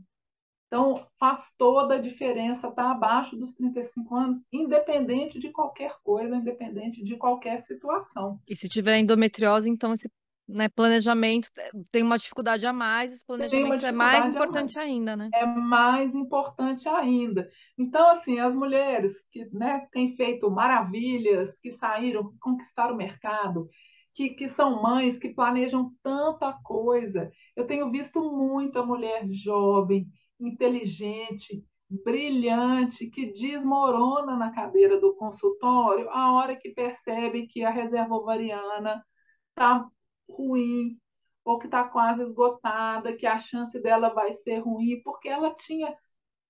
[0.72, 6.38] Então, faz toda a diferença estar tá abaixo dos 35 anos, independente de qualquer coisa,
[6.38, 8.40] independente de qualquer situação.
[8.48, 10.10] E se tiver endometriose, então esse
[10.48, 11.50] né, planejamento
[11.92, 15.30] tem uma dificuldade a mais, esse planejamento é mais importante ainda, né?
[15.34, 17.50] É mais importante ainda.
[17.78, 23.68] Então, assim, as mulheres que né, têm feito maravilhas, que saíram, conquistaram o mercado,
[24.16, 27.30] que, que são mães, que planejam tanta coisa.
[27.58, 30.08] Eu tenho visto muita mulher jovem,
[30.46, 38.16] inteligente, brilhante, que desmorona na cadeira do consultório a hora que percebe que a reserva
[38.16, 39.04] ovariana
[39.50, 39.88] está
[40.30, 40.98] ruim
[41.44, 45.96] ou que está quase esgotada, que a chance dela vai ser ruim, porque ela tinha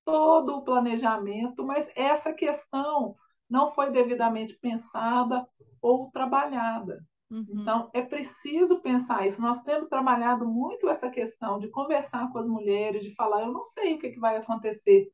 [0.05, 3.15] todo o planejamento, mas essa questão
[3.49, 5.47] não foi devidamente pensada
[5.81, 7.03] ou trabalhada.
[7.31, 7.45] Uhum.
[7.49, 9.41] Então, é preciso pensar isso.
[9.41, 13.63] Nós temos trabalhado muito essa questão de conversar com as mulheres, de falar: eu não
[13.63, 15.09] sei o que, que vai acontecer.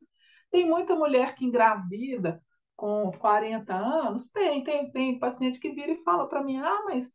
[0.50, 2.42] Tem muita mulher que engravida
[2.76, 4.30] com 40 anos?
[4.30, 7.12] Tem, tem, tem paciente que vira e fala para mim: ah, mas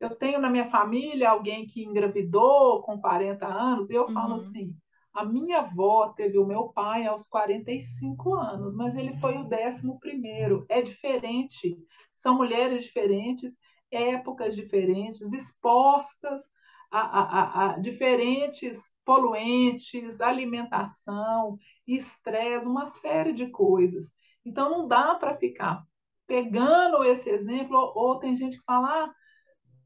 [0.00, 4.12] eu tenho na minha família alguém que engravidou com 40 anos, e eu uhum.
[4.12, 4.74] falo assim:
[5.14, 10.00] a minha avó teve o meu pai aos 45 anos, mas ele foi o décimo
[10.00, 10.66] primeiro.
[10.68, 11.78] É diferente,
[12.16, 13.56] são mulheres diferentes
[13.92, 16.42] épocas diferentes, expostas
[16.90, 24.12] a, a, a, diferentes poluentes, alimentação, estresse, uma série de coisas.
[24.44, 25.84] Então, não dá para ficar
[26.26, 29.14] pegando esse exemplo, ou, ou, tem gente que fala, ah,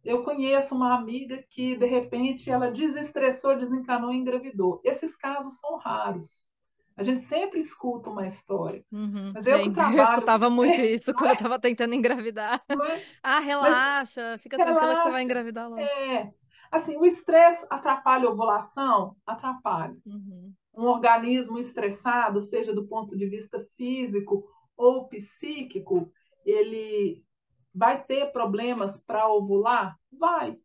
[0.05, 4.81] eu conheço uma amiga que, de repente, ela desestressou, desencanou e engravidou.
[4.85, 6.47] Esses casos são raros.
[6.97, 8.83] A gente sempre escuta uma história.
[8.91, 9.99] Uhum, mas eu, trabalho...
[9.99, 12.63] eu escutava muito isso quando eu estava tentando engravidar.
[12.75, 15.81] Mas, ah, relaxa, mas, fica relaxa, tranquila que você vai engravidar logo.
[15.81, 16.33] É.
[16.71, 19.15] Assim, o estresse atrapalha a ovulação?
[19.27, 19.97] Atrapalha.
[20.05, 20.53] Uhum.
[20.75, 24.45] Um organismo estressado, seja do ponto de vista físico
[24.77, 26.11] ou psíquico,
[26.45, 27.23] ele
[27.75, 29.97] vai ter problemas para ovular?
[30.11, 30.59] Vai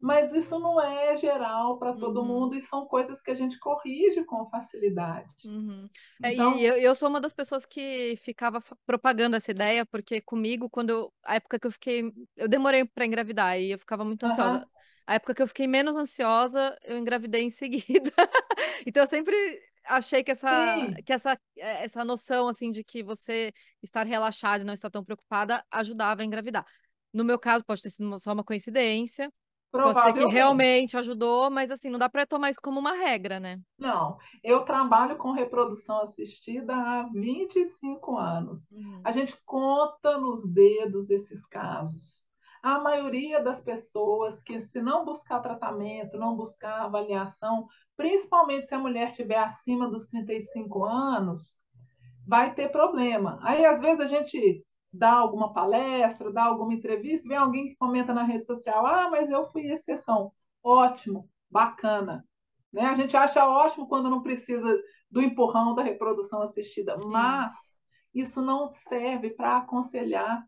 [0.00, 2.26] mas isso não é geral para todo uhum.
[2.26, 5.46] mundo e são coisas que a gente corrige com facilidade.
[5.46, 5.88] Uhum.
[6.22, 6.56] É, então...
[6.56, 10.90] e eu, eu, sou uma das pessoas que ficava propagando essa ideia, porque comigo, quando
[10.90, 14.58] eu, a época que eu fiquei, eu demorei para engravidar e eu ficava muito ansiosa.
[14.58, 14.64] Uhum.
[15.06, 18.12] A época que eu fiquei menos ansiosa, eu engravidei em seguida.
[18.86, 19.36] então eu sempre
[19.84, 24.66] achei que essa, que essa, é, essa noção assim de que você estar relaxada e
[24.66, 26.64] não estar tão preocupada ajudava a engravidar.
[27.12, 29.30] No meu caso, pode ter sido só uma coincidência,
[29.72, 33.60] você que realmente ajudou, mas assim, não dá para tomar isso como uma regra, né?
[33.78, 38.68] Não, eu trabalho com reprodução assistida há 25 anos.
[38.70, 39.00] Uhum.
[39.04, 42.26] A gente conta nos dedos esses casos.
[42.62, 48.78] A maioria das pessoas que, se não buscar tratamento, não buscar avaliação, principalmente se a
[48.78, 51.58] mulher estiver acima dos 35 anos,
[52.26, 53.38] vai ter problema.
[53.42, 58.12] Aí, às vezes, a gente dá alguma palestra, dá alguma entrevista, vem alguém que comenta
[58.12, 60.32] na rede social: ah, mas eu fui exceção.
[60.62, 62.24] Ótimo, bacana.
[62.72, 62.82] Né?
[62.82, 64.78] A gente acha ótimo quando não precisa
[65.10, 67.08] do empurrão da reprodução assistida, Sim.
[67.08, 67.54] mas
[68.14, 70.44] isso não serve para aconselhar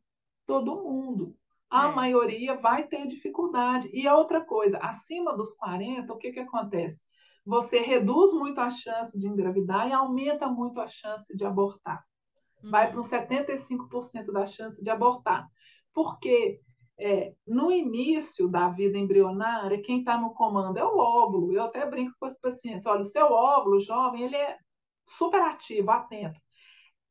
[0.47, 1.37] todo mundo.
[1.71, 1.95] A é.
[1.95, 3.89] maioria vai ter dificuldade.
[3.93, 7.03] E a outra coisa, acima dos 40, o que, que acontece?
[7.45, 12.05] Você reduz muito a chance de engravidar e aumenta muito a chance de abortar
[12.63, 15.49] vai para uns 75% da chance de abortar.
[15.93, 16.61] Porque
[16.99, 21.53] é, no início da vida embrionária, quem está no comando é o óvulo.
[21.53, 24.57] Eu até brinco com os pacientes: olha, o seu óvulo jovem, ele é
[25.07, 26.41] super ativo, atento.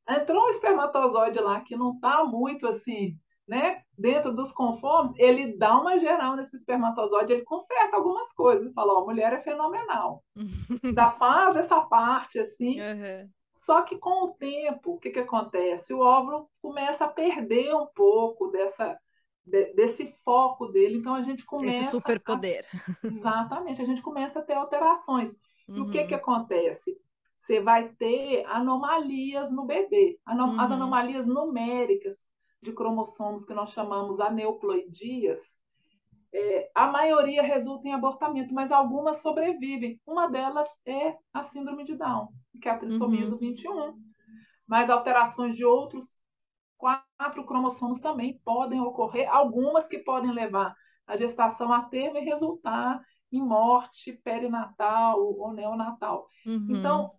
[0.10, 5.78] Entrou um espermatozoide lá que não está muito assim, né, dentro dos conformes, ele dá
[5.78, 10.24] uma geral nesse espermatozoide, ele conserta algumas coisas, ele fala, ó, a mulher é fenomenal.
[10.96, 12.80] Dá faz essa parte assim.
[12.80, 13.30] Uhum.
[13.62, 15.94] Só que com o tempo, o que, que acontece?
[15.94, 19.00] O óvulo começa a perder um pouco dessa
[19.46, 20.98] de, desse foco dele.
[20.98, 21.80] Então a gente começa.
[21.80, 22.66] Esse superpoder.
[23.04, 25.32] A, exatamente, a gente começa a ter alterações.
[25.68, 25.76] Uhum.
[25.76, 26.20] E o que, que uhum.
[26.20, 26.98] acontece?
[27.38, 30.60] Você vai ter anomalias no bebê, anom uhum.
[30.60, 32.26] as anomalias numéricas
[32.64, 35.56] de cromossomos que nós chamamos aneuploidias.
[36.34, 40.00] É, a maioria resulta em abortamento, mas algumas sobrevivem.
[40.06, 42.30] Uma delas é a síndrome de Down,
[42.62, 43.32] que é a trissomia uhum.
[43.32, 43.94] do 21.
[44.66, 46.22] Mas alterações de outros
[46.78, 50.74] quatro cromossomos também podem ocorrer, algumas que podem levar
[51.06, 56.28] a gestação a termo e resultar em morte perinatal ou neonatal.
[56.46, 56.68] Uhum.
[56.70, 57.12] Então,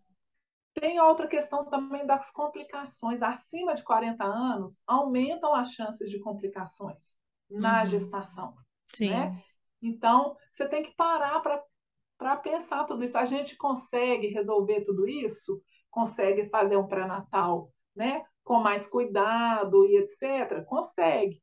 [0.75, 3.23] tem outra questão também das complicações.
[3.23, 7.15] Acima de 40 anos, aumentam as chances de complicações
[7.51, 7.87] na uhum.
[7.87, 8.55] gestação.
[8.95, 9.11] Sim.
[9.11, 9.43] Né?
[9.81, 13.19] Então, você tem que parar para pensar tudo isso.
[13.19, 15.61] A gente consegue resolver tudo isso?
[15.91, 18.25] Consegue fazer um pré-natal, né?
[18.45, 21.41] com mais cuidado e etc., consegue.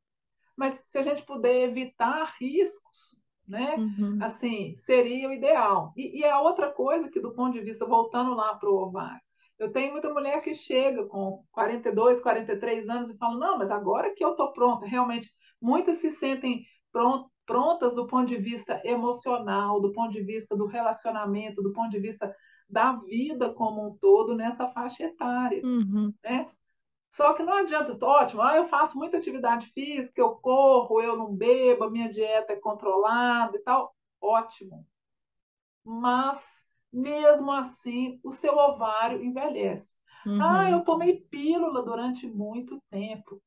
[0.56, 3.16] Mas se a gente puder evitar riscos,
[3.48, 3.74] né?
[3.76, 4.18] Uhum.
[4.22, 5.92] Assim, seria o ideal.
[5.96, 9.20] E, e a outra coisa que, do ponto de vista, voltando lá para o ovário,
[9.58, 14.14] eu tenho muita mulher que chega com 42, 43 anos e fala, não, mas agora
[14.14, 16.64] que eu estou pronta, realmente, muitas se sentem
[17.50, 21.98] prontas do ponto de vista emocional, do ponto de vista do relacionamento, do ponto de
[21.98, 22.32] vista
[22.68, 26.14] da vida como um todo nessa faixa etária, uhum.
[26.22, 26.48] né?
[27.10, 31.34] Só que não adianta, ótimo, ah, eu faço muita atividade física, eu corro, eu não
[31.34, 34.86] bebo, a minha dieta é controlada e tal, ótimo.
[35.84, 39.92] Mas, mesmo assim, o seu ovário envelhece.
[40.24, 40.40] Uhum.
[40.40, 43.42] Ah, eu tomei pílula durante muito tempo.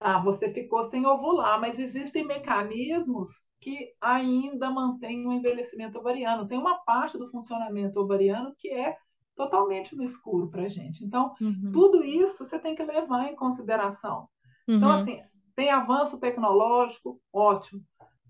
[0.00, 6.48] Tá, você ficou sem ovular, mas existem mecanismos que ainda mantêm o envelhecimento ovariano.
[6.48, 8.96] Tem uma parte do funcionamento ovariano que é
[9.36, 11.04] totalmente no escuro para a gente.
[11.04, 11.70] Então, uhum.
[11.70, 14.26] tudo isso você tem que levar em consideração.
[14.66, 14.76] Então, uhum.
[14.76, 15.20] Então, assim,
[15.54, 17.82] tem avanço tecnológico, ótimo.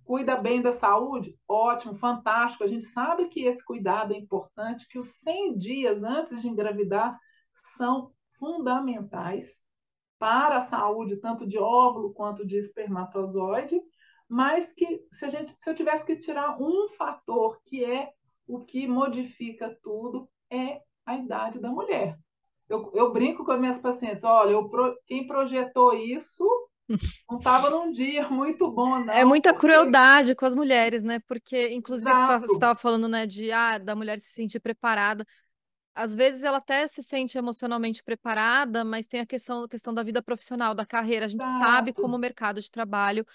[0.03, 2.65] Cuida bem da saúde, ótimo, fantástico.
[2.65, 7.17] A gente sabe que esse cuidado é importante, que os 100 dias antes de engravidar
[7.77, 9.61] são fundamentais
[10.21, 13.81] para a saúde, tanto de óvulo quanto de espermatozoide,
[14.29, 18.11] mas que se, a gente, se eu tivesse que tirar um fator que é
[18.47, 22.19] o que modifica tudo, é a idade da mulher.
[22.69, 24.71] Eu, eu brinco com as minhas pacientes, olha, eu,
[25.07, 26.47] quem projetou isso
[27.31, 29.13] não estava num dia muito bom, não.
[29.15, 29.69] É muita porque...
[29.69, 31.19] crueldade com as mulheres, né?
[31.27, 32.47] Porque, inclusive, Exato.
[32.47, 35.25] você estava falando, né, de ah, da mulher se sentir preparada.
[35.95, 40.03] Às vezes ela até se sente emocionalmente preparada, mas tem a questão, a questão da
[40.03, 41.27] vida profissional, da carreira.
[41.27, 41.59] A gente Exato.
[41.59, 43.27] sabe como o mercado de trabalho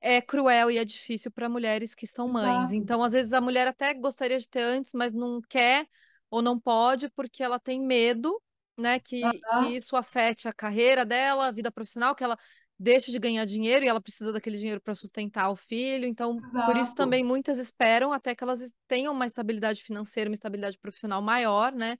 [0.00, 2.70] é cruel e é difícil para mulheres que são mães.
[2.70, 2.74] Exato.
[2.74, 5.86] Então, às vezes, a mulher até gostaria de ter antes, mas não quer
[6.30, 8.40] ou não pode porque ela tem medo,
[8.76, 9.32] né, que, uhum.
[9.60, 12.38] que isso afete a carreira dela, a vida profissional, que ela
[12.82, 16.04] deixe de ganhar dinheiro e ela precisa daquele dinheiro para sustentar o filho.
[16.04, 16.66] Então, Exato.
[16.66, 21.22] por isso também muitas esperam até que elas tenham uma estabilidade financeira, uma estabilidade profissional
[21.22, 21.96] maior, né?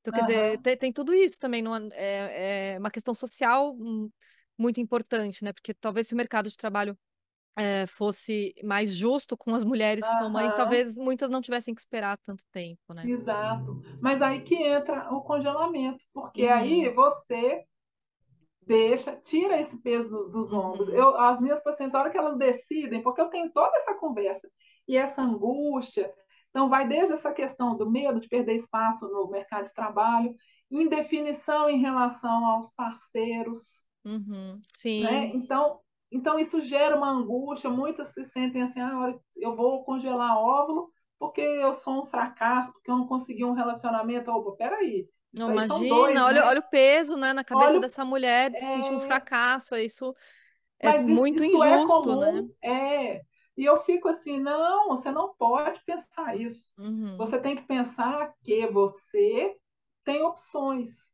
[0.00, 0.26] Então, quer uhum.
[0.26, 4.10] dizer, tem, tem, tudo isso também, não é, é uma questão social hum,
[4.58, 5.52] muito importante, né?
[5.52, 6.98] Porque talvez se o mercado de trabalho
[7.56, 11.80] é, fosse mais justo com as mulheres que são mães, talvez muitas não tivessem que
[11.80, 13.04] esperar tanto tempo, né?
[13.06, 13.80] Exato.
[14.00, 16.52] Mas aí que entra o congelamento, porque uhum.
[16.52, 17.64] aí você
[18.66, 20.88] deixa, tira esse peso do, dos ombros.
[20.88, 20.94] Uhum.
[20.94, 24.48] Eu, as minhas pacientes, a hora que elas decidem, porque eu tenho toda essa conversa
[24.86, 26.12] e essa angústia,
[26.50, 30.34] então vai desde essa questão do medo de perder espaço no mercado de trabalho,
[30.70, 33.84] indefinição em relação aos parceiros.
[34.04, 34.60] Uhum.
[34.74, 35.02] Sim.
[35.02, 35.26] Né?
[35.34, 35.80] Então,
[36.12, 37.68] então, isso gera uma angústia.
[37.68, 42.90] Muitas se sentem assim: ah, eu vou congelar óvulo porque eu sou um fracasso, porque
[42.90, 44.30] eu não consegui um relacionamento.
[44.30, 45.08] Opa, peraí.
[45.36, 46.46] Não, imagina, dois, olha, né?
[46.46, 48.60] olha o peso né, na cabeça olha, dessa mulher de é...
[48.60, 49.00] se sentir um é.
[49.00, 49.76] fracasso.
[49.76, 50.14] Isso
[50.78, 52.44] é Mas muito isso, isso é injusto, é comum, né?
[52.62, 53.20] É.
[53.56, 56.72] E eu fico assim: não, você não pode pensar isso.
[56.78, 57.16] Uhum.
[57.16, 59.56] Você tem que pensar que você
[60.04, 61.12] tem opções.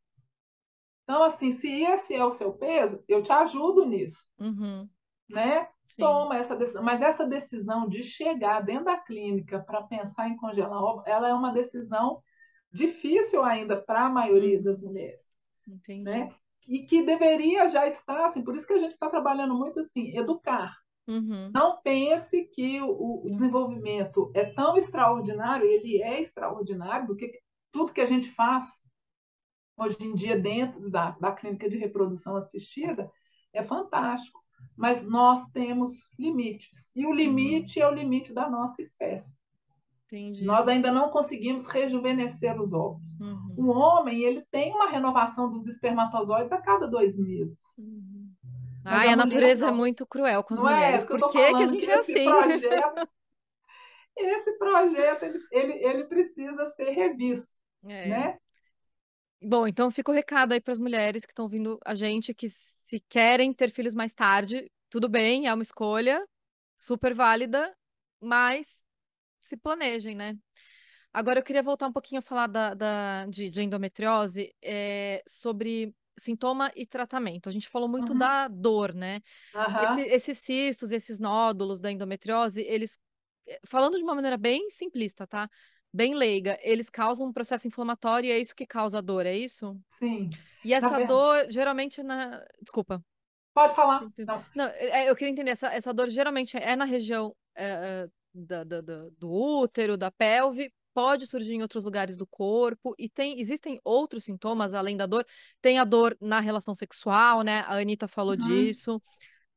[1.05, 4.27] Então, assim, se esse é o seu peso, eu te ajudo nisso.
[4.39, 4.89] Uhum.
[5.29, 5.69] Né?
[5.87, 6.03] Sim.
[6.03, 6.83] Toma essa decisão.
[6.83, 11.53] Mas essa decisão de chegar dentro da clínica para pensar em congelar ela é uma
[11.53, 12.23] decisão
[12.73, 14.65] difícil ainda para a maioria uhum.
[14.65, 15.37] das mulheres.
[15.67, 16.03] Entendi.
[16.03, 16.35] Né?
[16.69, 20.17] E que deveria já estar, assim, por isso que a gente está trabalhando muito assim,
[20.17, 20.77] educar.
[21.09, 21.51] Uhum.
[21.53, 27.41] Não pense que o, o, desenvolvimento é tão extraordinário, ele é extraordinário, do que
[27.73, 28.81] tudo que a gente faz
[29.77, 33.11] hoje em dia dentro da, da clínica de reprodução assistida
[33.53, 34.39] é fantástico.
[34.77, 36.93] Mas nós temos limites.
[36.95, 37.87] E o limite uhum.
[37.87, 39.40] é o limite da nossa espécie.
[40.13, 40.45] Entendi.
[40.45, 43.09] Nós ainda não conseguimos rejuvenescer os ovos.
[43.21, 43.55] Uhum.
[43.57, 47.61] O homem ele tem uma renovação dos espermatozoides a cada dois meses.
[47.79, 48.33] Uhum.
[48.85, 51.03] Ai, a, a natureza é muito cruel com as não é mulheres.
[51.03, 52.25] É, Por que, que a gente que é assim?
[52.25, 53.09] Projeto,
[54.17, 57.53] esse projeto ele, ele, ele precisa ser revisto.
[57.85, 58.09] É.
[58.09, 58.39] Né?
[59.43, 62.49] Bom, então fica o recado aí para as mulheres que estão vindo a gente, que
[62.49, 66.27] se querem ter filhos mais tarde, tudo bem, é uma escolha
[66.77, 67.75] super válida,
[68.21, 68.83] mas
[69.41, 70.37] se planejem, né?
[71.13, 75.93] Agora eu queria voltar um pouquinho a falar da, da de, de, endometriose é, sobre
[76.17, 77.49] sintoma e tratamento.
[77.49, 78.19] A gente falou muito uhum.
[78.19, 79.21] da dor, né?
[79.55, 79.83] Uhum.
[79.83, 82.99] Esse, esses cistos, esses nódulos da endometriose, eles,
[83.49, 85.49] eh, falando de uma maneira bem simplista, tá?
[85.93, 89.37] Bem leiga, eles causam um processo inflamatório e é isso que causa a dor, é
[89.37, 89.77] isso?
[89.99, 90.31] Sim.
[90.65, 92.45] E essa na dor, geralmente, na.
[92.61, 93.03] Desculpa.
[93.53, 94.07] Pode falar.
[94.19, 94.45] Não.
[94.55, 99.09] Não, eu queria entender, essa, essa dor geralmente é na região é, da, da, da,
[99.19, 104.25] do útero, da pelve, pode surgir em outros lugares do corpo e tem existem outros
[104.25, 105.25] sintomas além da dor.
[105.61, 107.61] Tem a dor na relação sexual, né?
[107.61, 108.47] A Anitta falou uhum.
[108.47, 109.03] disso.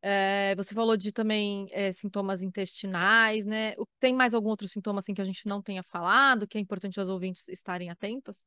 [0.01, 3.74] É, você falou de também é, sintomas intestinais, né?
[3.99, 6.99] Tem mais algum outro sintoma assim que a gente não tenha falado, que é importante
[6.99, 8.45] os ouvintes estarem atentos?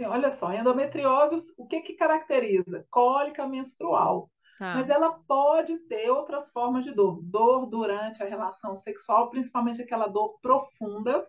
[0.00, 2.86] Sim, olha só, endometriose, o que que caracteriza?
[2.90, 4.30] Cólica menstrual.
[4.58, 4.74] Tá.
[4.76, 7.20] Mas ela pode ter outras formas de dor.
[7.22, 11.26] Dor durante a relação sexual, principalmente aquela dor profunda.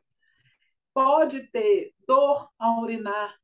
[0.93, 3.36] Pode ter dor ao urinar,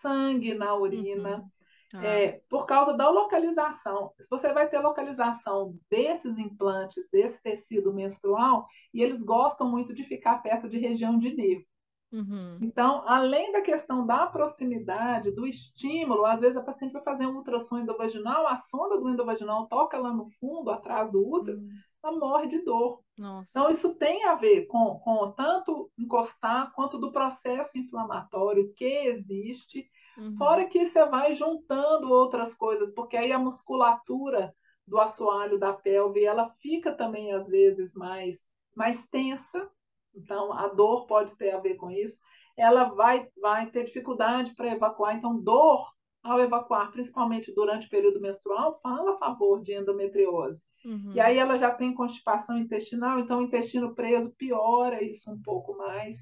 [0.00, 2.00] sangue na urina, uhum.
[2.00, 2.04] tá.
[2.04, 4.12] é, por causa da localização.
[4.28, 10.42] Você vai ter localização desses implantes, desse tecido menstrual, e eles gostam muito de ficar
[10.42, 11.69] perto de região de nervo.
[12.12, 12.58] Uhum.
[12.60, 17.36] Então, além da questão da proximidade, do estímulo, às vezes a paciente vai fazer um
[17.36, 21.70] ultrassom endovaginal, a sonda do endovaginal toca lá no fundo, atrás do útero, uhum.
[22.02, 23.00] ela morre de dor.
[23.16, 23.50] Nossa.
[23.50, 29.88] Então, isso tem a ver com, com tanto encostar quanto do processo inflamatório que existe,
[30.18, 30.36] uhum.
[30.36, 34.52] fora que você vai juntando outras coisas, porque aí a musculatura
[34.84, 38.44] do assoalho da pelve, ela fica também, às vezes, mais,
[38.74, 39.70] mais tensa,
[40.14, 42.18] então, a dor pode ter a ver com isso.
[42.56, 45.16] Ela vai, vai ter dificuldade para evacuar.
[45.16, 45.88] Então, dor
[46.22, 50.62] ao evacuar, principalmente durante o período menstrual, fala a favor de endometriose.
[50.84, 51.12] Uhum.
[51.14, 55.76] E aí ela já tem constipação intestinal, então o intestino preso piora isso um pouco
[55.76, 56.18] mais.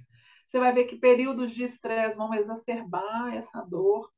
[0.46, 4.08] Você vai ver que períodos de estresse vão exacerbar essa dor.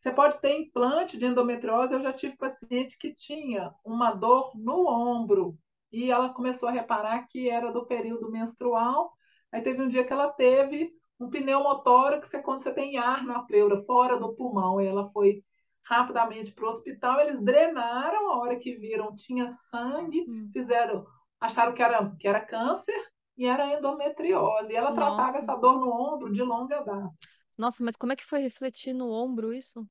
[0.00, 1.92] Você pode ter implante de endometriose.
[1.92, 5.58] Eu já tive paciente que tinha uma dor no ombro,
[5.92, 9.12] e ela começou a reparar que era do período menstrual.
[9.52, 13.24] Aí teve um dia que ela teve um pneumotórax, que é quando você tem ar
[13.24, 15.42] na pleura, fora do pulmão, e ela foi
[15.82, 17.20] rapidamente para o hospital.
[17.20, 20.50] Eles drenaram, a hora que viram tinha sangue, hum.
[20.52, 21.06] fizeram,
[21.40, 22.94] acharam que era, que era câncer
[23.36, 24.72] e era endometriose.
[24.72, 25.16] E ela Nossa.
[25.16, 27.10] tratava essa dor no ombro de longa data.
[27.56, 29.84] Nossa, mas como é que foi refletir no ombro isso?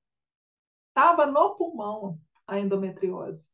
[0.89, 2.17] Estava no pulmão
[2.47, 3.49] a endometriose.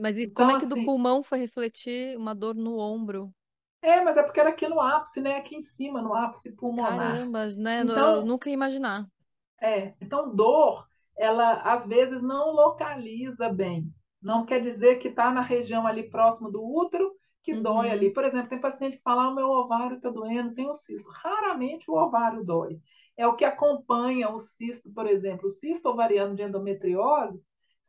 [0.00, 3.32] Mas e então, como é que do assim pulmão foi refletir uma dor no ombro?
[3.80, 5.36] É, mas é porque era aqui no ápice, né?
[5.36, 7.12] Aqui em cima, no ápice pulmonar.
[7.12, 7.82] Caramba, né?
[7.82, 9.06] Então, eu nunca ia imaginar.
[9.60, 10.86] É, então dor,
[11.16, 13.92] ela às vezes não localiza bem.
[14.20, 17.62] Não quer dizer que está na região ali próximo do útero que uhum.
[17.62, 18.12] dói ali.
[18.12, 21.08] Por exemplo, tem paciente que fala: ah, o meu ovário está doendo, tem um cisto.
[21.10, 22.80] Raramente o ovário dói.
[23.16, 25.46] É o que acompanha o cisto, por exemplo.
[25.46, 27.42] O cisto ovariano de endometriose,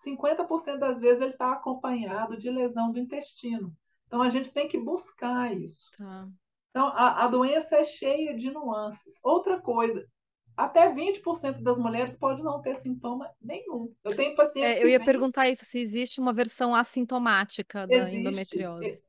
[0.05, 3.75] 50% das vezes ele está acompanhado de lesão do intestino.
[4.07, 5.89] Então a gente tem que buscar isso.
[5.97, 6.27] Tá.
[6.71, 9.19] Então a, a, doença é cheia de nuances.
[9.21, 10.05] Outra coisa,
[10.55, 13.93] até 20% das mulheres pode não ter sintoma nenhum.
[14.03, 14.71] Eu tenho pacientes.
[14.71, 15.05] É, eu ia vem...
[15.05, 19.03] perguntar isso, se existe uma versão assintomática da existe, endometriose.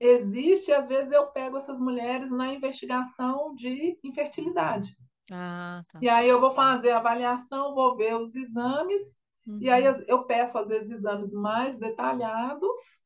[0.00, 4.96] Existe, às vezes eu pego essas mulheres na investigação de infertilidade.
[5.30, 5.98] Ah, tá.
[6.00, 9.17] E aí eu vou fazer a avaliação, vou ver os exames
[9.48, 9.58] Uhum.
[9.62, 13.00] E aí eu peço, às vezes, exames mais detalhados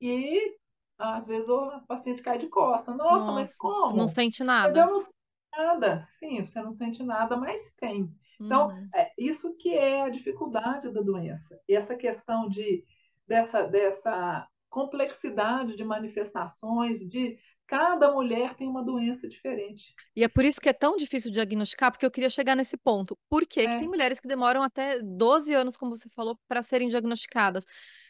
[0.00, 0.56] e
[0.96, 2.94] às vezes o paciente cai de costa.
[2.94, 3.96] Nossa, Nossa mas como?
[3.96, 4.68] Não sente nada.
[4.68, 5.14] Mas eu não sinto
[5.56, 6.00] nada.
[6.18, 8.08] Sim, você não sente nada, mas tem.
[8.40, 8.88] Então, uhum.
[8.94, 11.60] é isso que é a dificuldade da doença.
[11.68, 12.84] E essa questão de,
[13.26, 17.38] dessa, dessa complexidade de manifestações, de
[17.70, 19.94] Cada mulher tem uma doença diferente.
[20.16, 23.16] E é por isso que é tão difícil diagnosticar, porque eu queria chegar nesse ponto.
[23.28, 23.68] Por que, é.
[23.68, 27.64] que tem mulheres que demoram até 12 anos, como você falou, para serem diagnosticadas?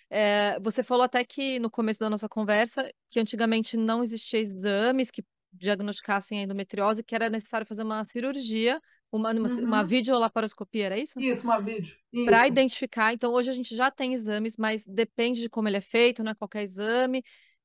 [0.09, 5.11] É, você falou até que no começo da nossa conversa que antigamente não existia exames
[5.11, 8.81] que diagnosticassem a endometriose, que era necessário fazer uma cirurgia,
[9.13, 9.87] uma, uma, uma Uhum.
[9.87, 11.21] videolaparoscopia, era isso?
[11.21, 11.97] Isso, uma vídeo.
[12.25, 13.13] Para identificar.
[13.13, 16.33] Então, hoje a gente já tem exames, mas depende de como ele é feito, não
[16.33, 17.23] é qualquer exame.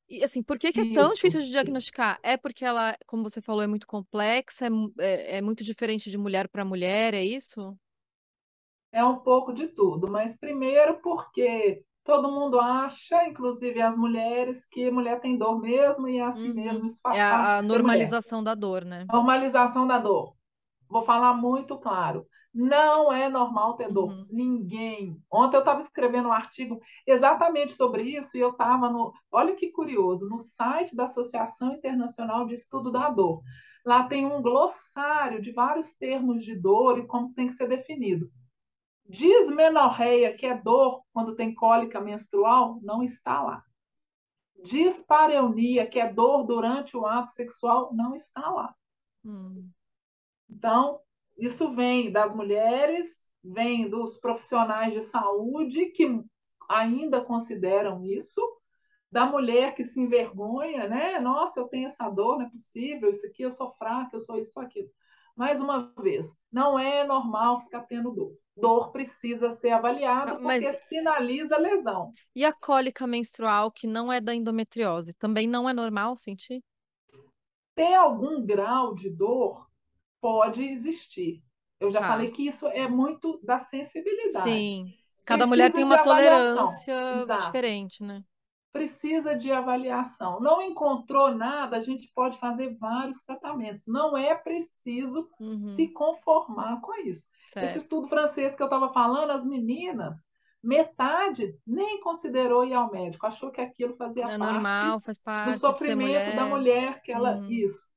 [0.07, 1.13] E assim, por que que é tão isso.
[1.13, 2.19] difícil de diagnosticar?
[2.21, 6.17] É porque ela, como você falou, é muito complexa, é, é- é muito diferente de
[6.17, 7.77] mulher para mulher, é isso?
[8.91, 14.89] É um pouco de tudo, mas primeiro porque todo mundo acha, inclusive as mulheres, que
[14.91, 16.85] mulher tem dor mesmo e é assim mesmo, Uhum.
[16.85, 18.17] isso É faz a, a ser mulher.
[18.17, 19.09] normalização da dor, né?
[19.11, 20.35] Normalização da dor.
[20.89, 22.27] Vou falar muito claro.
[22.57, 24.09] Não é normal ter dor.
[24.09, 24.27] Uhum.
[24.31, 25.21] Ninguém.
[25.29, 29.13] Ontem eu estava escrevendo um artigo exatamente sobre isso e eu estava no.
[29.29, 33.43] Olha que curioso, no site da Associação Internacional de Estudo da Dor.
[33.85, 38.31] Lá tem um glossário de vários termos de dor e como tem que ser definido.
[39.05, 43.63] Dismenorreia, que é dor quando tem cólica menstrual, não está lá.
[44.63, 48.73] Dispareunia, que é dor durante o ato sexual, não está lá.
[49.25, 49.69] Hum.
[50.49, 51.01] Então,
[51.37, 56.07] isso vem das mulheres, vem dos profissionais de saúde que
[56.69, 58.41] ainda consideram isso,
[59.11, 61.19] da mulher que se envergonha, né?
[61.19, 64.37] Nossa, eu tenho essa dor, não é possível, isso aqui, eu sou fraca, eu sou
[64.37, 64.89] isso, aquilo.
[65.35, 68.37] Mais uma vez, não é normal ficar tendo dor.
[68.57, 72.11] Dor precisa ser avaliada Ah, porque Mas sinaliza lesão.
[72.35, 76.63] e a cólica menstrual, que não é da endometriose, também não é normal sentir?
[77.73, 79.67] Ter algum grau de dor
[80.25, 81.43] pode existir.
[81.79, 82.07] Eu já Tá.
[82.07, 84.49] falei que isso é muito da sensibilidade.
[84.49, 84.91] Sim.
[85.23, 87.43] Cada mulher tem Precisa uma tolerância Exato.
[87.43, 88.23] diferente, né?
[88.73, 90.39] Precisa de avaliação.
[90.39, 93.85] Não encontrou nada, a gente pode fazer vários tratamentos.
[93.87, 95.61] Não é preciso Uhum.
[95.61, 97.27] se conformar com isso.
[97.43, 97.77] Esse Certo.
[97.77, 100.17] estudo francês que eu estava falando, as meninas,
[100.63, 105.23] metade nem considerou ir ao médico, achou que aquilo fazia É parte normal, faz do
[105.23, 106.49] parte ser sofrimento da mulher.
[106.49, 107.47] mulher que ela Uhum.
[107.49, 107.87] isso.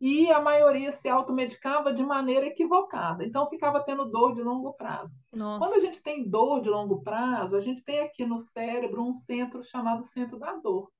[0.00, 3.24] E a maioria se automedicava de maneira equivocada.
[3.24, 5.12] Então ficava tendo dor de longo prazo.
[5.30, 5.80] Quando a Nossa.
[5.80, 10.04] gente tem dor de longo prazo, a gente tem aqui no cérebro um centro chamado
[10.04, 10.90] centro da dor.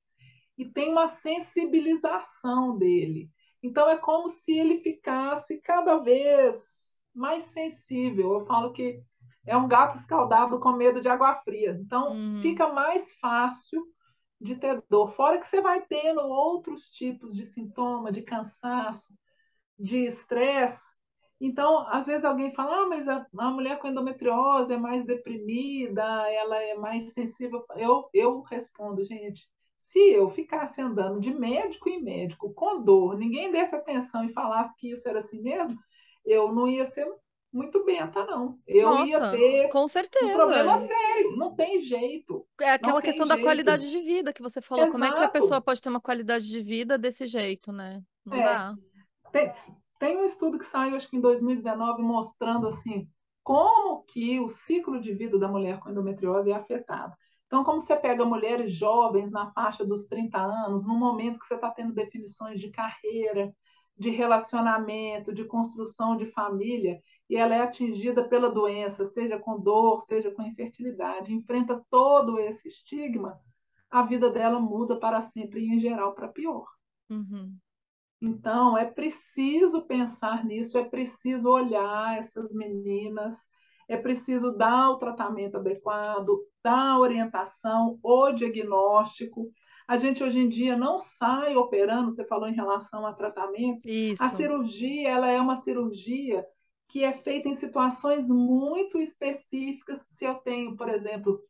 [0.57, 3.30] E tem uma sensibilização dele.
[3.62, 8.32] Então é como se ele ficasse cada vez mais sensível.
[8.34, 9.01] Eu falo que
[9.46, 11.78] é um gato escaldado com medo de água fria.
[11.80, 12.38] Então Uhum.
[12.42, 13.82] fica mais fácil
[14.41, 15.12] de ter dor.
[15.12, 19.12] Fora que você vai tendo outros tipos de sintoma, de cansaço,
[19.78, 20.97] de estresse.
[21.41, 26.03] Então, às vezes alguém fala, ah, mas a, a, mulher com endometriose é mais deprimida,
[26.03, 27.64] ela é mais sensível.
[27.76, 33.53] Eu, eu respondo, gente, se eu ficasse andando de médico em médico com dor, ninguém
[33.53, 35.78] desse atenção e falasse que isso era assim mesmo,
[36.26, 37.07] eu não ia ser
[37.53, 38.59] muito benta, não.
[38.66, 40.34] Eu Nossa, ia ter com um certeza.
[40.34, 42.46] problema sério, não tem jeito.
[42.61, 43.46] É aquela questão tem da jeito.
[43.46, 44.84] qualidade de vida que você falou.
[44.84, 44.92] Exato.
[44.92, 48.03] Como é que a pessoa pode ter uma qualidade de vida desse jeito, né?
[48.24, 48.42] Não é.
[48.42, 48.74] dá.
[49.32, 49.53] Tem,
[49.99, 53.09] tem um estudo que saiu, acho que em 2019, mostrando assim
[53.42, 57.14] como que o ciclo de vida da mulher com endometriose é afetado.
[57.46, 61.55] Então, como você pega mulheres jovens na faixa dos 30 anos, no momento que você
[61.55, 63.51] está tendo definições de carreira,
[63.99, 70.01] de relacionamento, de construção de família, e ela é atingida pela doença, seja com dor,
[70.01, 73.40] seja com infertilidade, enfrenta todo esse estigma,
[73.90, 76.66] a vida dela muda para sempre e, em geral, para pior.
[77.11, 77.57] Uhum.
[78.20, 83.38] Então, é preciso pensar nisso, é preciso olhar essas meninas,
[83.88, 89.51] é preciso dar o tratamento adequado, dar a orientação, o diagnóstico.
[89.89, 93.89] A gente hoje em dia não sai operando, você falou em relação a tratamento.
[93.89, 94.22] Isso.
[94.22, 96.45] A cirurgia, ela é uma cirurgia
[96.86, 100.05] que é feita em situações muito específicas.
[100.11, 101.41] Se eu tenho, por exemplo,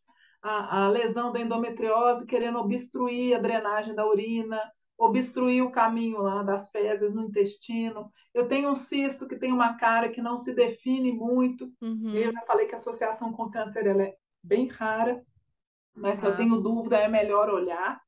[0.40, 4.60] a, a lesão da endometriose querendo obstruir a drenagem da urina,
[4.96, 8.10] obstruir o caminho lá das fezes no intestino.
[8.34, 11.72] Eu tenho um cisto que tem uma cara que não se define muito.
[11.80, 12.10] Uhum.
[12.10, 15.24] Eu já falei que a associação com câncer ela é bem rara,
[15.94, 16.20] mas Tá.
[16.20, 18.00] se eu tenho dúvida é melhor olhar,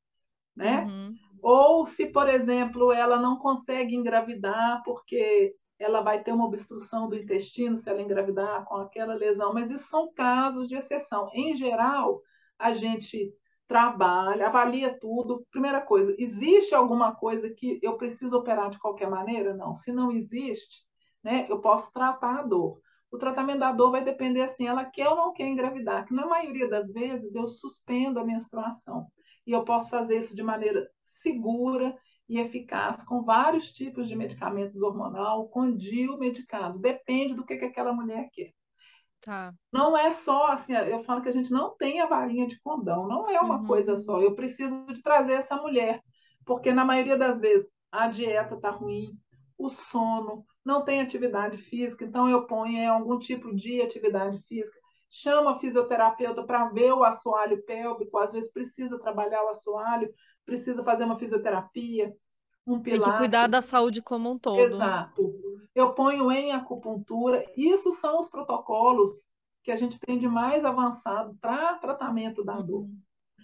[0.61, 0.85] né?
[0.85, 1.15] Uhum.
[1.43, 7.17] Ou se, por exemplo, ela não consegue engravidar porque ela vai ter uma obstrução do
[7.17, 11.31] intestino se ela engravidar com aquela lesão, mas isso são casos de exceção.
[11.33, 12.21] Em geral,
[12.59, 13.33] a gente
[13.67, 15.47] trabalha, avalia tudo.
[15.51, 19.55] Primeira coisa, existe alguma coisa que eu preciso operar de qualquer maneira?
[19.55, 19.75] Não.
[19.75, 20.85] Se não existe,
[21.25, 22.79] né, eu posso tratar a dor.
[23.11, 26.27] O tratamento da dor vai depender assim, ela quer ou não quer engravidar, que na
[26.27, 29.07] maioria das vezes eu suspendo a menstruação.
[29.47, 31.97] E eu posso fazer isso de maneira segura
[32.29, 36.79] e eficaz, com vários tipos de medicamentos hormonal, com DIU medicado.
[36.79, 38.53] Depende do que, que aquela mulher quer.
[39.21, 39.55] Tá.
[39.73, 43.07] Não é só assim, eu falo que a gente não tem a varinha de condão,
[43.07, 43.65] não é uma Uhum.
[43.65, 44.21] coisa só.
[44.21, 46.03] Eu preciso de trazer essa mulher,
[46.45, 49.13] porque na maioria das vezes a dieta está ruim,
[49.57, 54.80] o sono, não tem atividade física, então eu ponho em algum tipo de atividade física,
[55.11, 60.13] chama a fisioterapeuta para ver o assoalho pélvico, às vezes precisa trabalhar o assoalho,
[60.47, 62.15] precisa fazer uma fisioterapia,
[62.67, 63.51] um Tem que cuidar pilates.
[63.51, 64.59] da saúde como um todo.
[64.59, 65.35] Exato.
[65.75, 67.45] Eu ponho em acupuntura.
[67.57, 69.27] Isso são os protocolos
[69.63, 72.83] que a gente tem de mais avançado para tratamento da dor.
[72.83, 72.99] Uhum.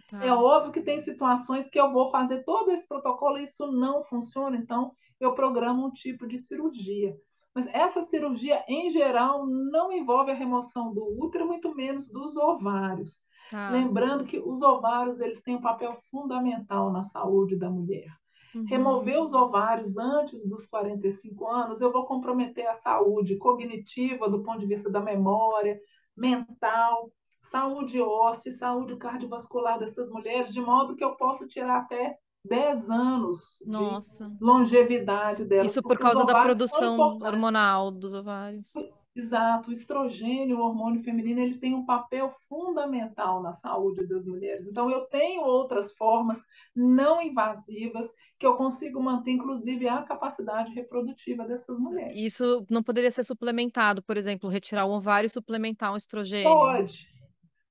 [0.09, 0.25] Tá.
[0.25, 4.05] É óbvio que tem situações que eu vou fazer todo esse protocolo e isso não
[4.05, 7.17] funciona, então eu programo um tipo de cirurgia.
[7.57, 13.19] Mas essa cirurgia, em geral, não envolve a remoção do útero, muito menos dos ovários.
[13.51, 13.71] Tá.
[13.71, 18.11] Lembrando que os ovários eles têm um papel fundamental na saúde da mulher.
[18.55, 18.67] Uhum.
[18.67, 24.59] Remover os ovários antes dos 45 anos, eu vou comprometer a saúde cognitiva, do ponto
[24.59, 25.81] de vista da memória,
[26.15, 32.91] mental, saúde óssea, saúde cardiovascular dessas mulheres, de modo que eu posso tirar até 10
[32.91, 34.29] anos Nossa.
[34.29, 35.71] de longevidade delas.
[35.71, 38.73] Isso por causa da produção hormonal dos ovários.
[39.17, 44.67] Exato, o estrogênio, o hormônio feminino, ele tem um papel fundamental na saúde das mulheres.
[44.67, 46.39] Então, eu tenho outras formas
[46.75, 52.13] não invasivas que eu consigo manter, inclusive, a capacidade reprodutiva dessas mulheres.
[52.15, 56.53] Isso não poderia ser suplementado, por exemplo, retirar o ovário e suplementar um estrogênio.
[56.53, 57.09] Pode,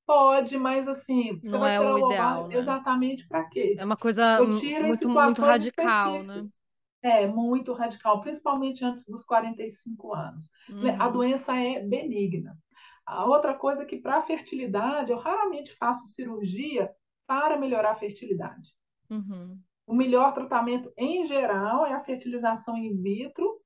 [0.05, 2.59] pode, mas assim, você Não vai é tirar o ideal, ovário né?
[2.59, 3.75] exatamente para quê?
[3.77, 6.43] É uma coisa muito, muito radical, né?
[7.01, 10.49] É, muito radical, principalmente antes dos 45 anos.
[10.81, 10.95] Né?
[10.99, 11.13] A Uhum.
[11.13, 12.57] doença é benigna.
[13.05, 16.91] A outra coisa é que, para a fertilidade, eu raramente faço cirurgia
[17.27, 18.73] para melhorar a fertilidade.
[19.09, 19.63] Uhum.
[19.87, 23.59] O melhor tratamento, em geral, é a fertilização in vitro,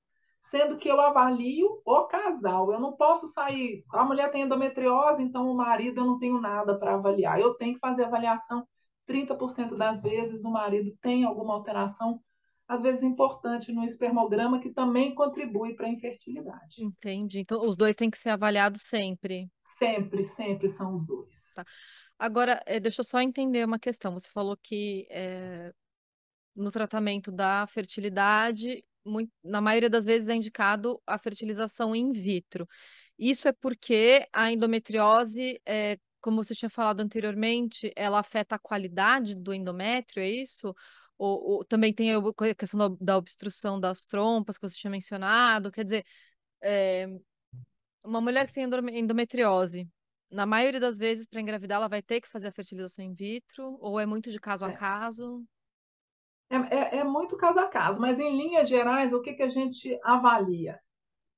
[0.50, 2.72] sendo que eu avalio o casal.
[2.72, 3.84] Eu não posso sair.
[3.92, 7.40] A mulher tem endometriose, então o marido eu não tenho nada para avaliar.
[7.40, 8.68] Eu tenho que fazer avaliação
[9.08, 10.44] 30% das vezes.
[10.44, 12.20] O marido tem alguma alteração,
[12.68, 16.84] às vezes importante, no espermograma, que também contribui para a infertilidade.
[16.84, 17.42] Entendi.
[17.42, 19.48] Então, os dois têm que ser avaliados sempre.
[19.78, 21.54] Sempre, sempre são os dois.
[21.56, 21.64] Tá.
[22.18, 24.14] Agora, eh, deixa eu só entender uma questão.
[24.14, 25.72] Você falou que eh,
[26.56, 32.68] no tratamento da fertilidade, mui- na maioria das vezes é indicado a fertilização in vitro.
[33.18, 39.36] Isso é porque a endometriose, eh, como você tinha falado anteriormente, ela afeta a qualidade
[39.36, 40.74] do endométrio, é isso?
[41.18, 44.92] Ou, ou também tem a a questão da, da obstrução das trompas que você tinha
[44.92, 45.72] mencionado.
[45.72, 46.06] Quer dizer,
[46.62, 47.08] eh,
[48.04, 49.88] uma mulher que tem endome- endometriose,
[50.32, 53.78] na maioria das vezes, para engravidar, ela vai ter que fazer a fertilização in vitro,
[53.82, 54.74] ou é muito de caso a É.
[54.74, 55.44] caso?
[56.50, 59.50] É, é- é muito caso a caso, mas em linhas gerais, o que, que a
[59.50, 60.80] gente avalia?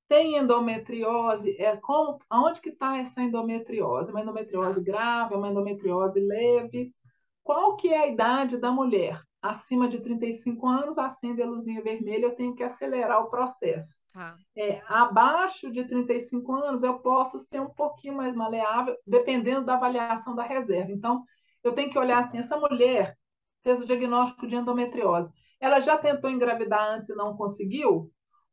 [0.08, 4.10] Tem endometriose, é como, aonde que está essa endometriose?
[4.10, 4.84] Uma endometriose Tá.
[4.84, 6.94] grave, uma endometriose leve?
[7.42, 9.20] Qual que é a idade da mulher?
[9.40, 13.98] Acima de 35 anos, acende a luzinha vermelha, eu tenho que acelerar o processo.
[14.12, 14.36] Tá.
[14.56, 20.34] É, abaixo de 35 anos, eu posso ser um pouquinho mais maleável, dependendo da avaliação
[20.34, 20.92] da reserva.
[20.92, 21.24] Então,
[21.64, 23.16] eu tenho que olhar assim, essa mulher
[23.62, 25.30] fez o diagnóstico de endometriose.
[25.60, 28.10] Ela já tentou engravidar antes e não conseguiu?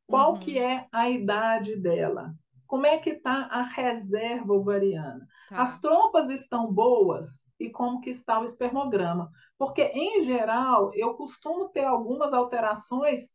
[0.08, 0.40] Qual Uhum.
[0.40, 2.34] que é a idade dela?
[2.68, 5.28] Como é que está a reserva ovariana?
[5.50, 5.64] Tá.
[5.64, 9.32] As trompas estão boas e como que está o espermograma?
[9.58, 13.32] Porque, em geral, eu costumo ter algumas alterações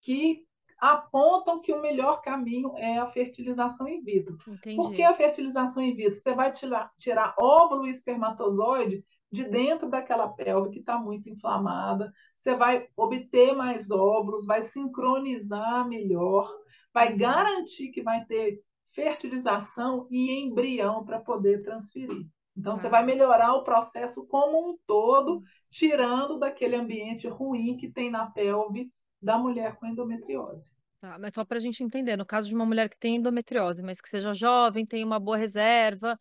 [0.00, 0.42] que
[0.80, 4.38] apontam que o melhor caminho é a fertilização in vitro.
[4.38, 5.02] Por que Entendi.
[5.02, 6.14] a fertilização in vitro?
[6.14, 12.12] Você vai tirar, tirar óvulo e espermatozoide de dentro daquela pelve que está muito inflamada.
[12.38, 16.48] Você vai obter mais óvulos, vai sincronizar melhor,
[16.92, 17.16] vai Uhum.
[17.16, 18.60] garantir que vai ter
[18.92, 22.26] fertilização e embrião para poder transferir.
[22.56, 28.10] Então, você vai melhorar o processo como um todo, tirando daquele ambiente ruim que tem
[28.10, 28.90] na pelve
[29.22, 30.72] da mulher com endometriose.
[31.00, 33.82] Tá, mas só para a gente entender, no caso de uma mulher que tem endometriose,
[33.84, 36.18] mas que seja jovem, tem uma boa reserva,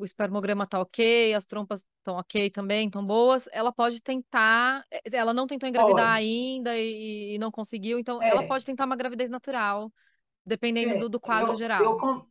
[0.00, 5.02] o espermograma tá ok, as trompas estão ok também, estão boas, ela pode tentar, eh,
[5.12, 6.16] ela não tentou engravidar Pode.
[6.16, 9.92] ainda e, e não conseguiu, então ela É, pode tentar uma gravidez natural,
[10.46, 10.98] dependendo é.
[10.98, 11.98] do, do quadro Eu, eu, geral.
[11.98, 12.26] con-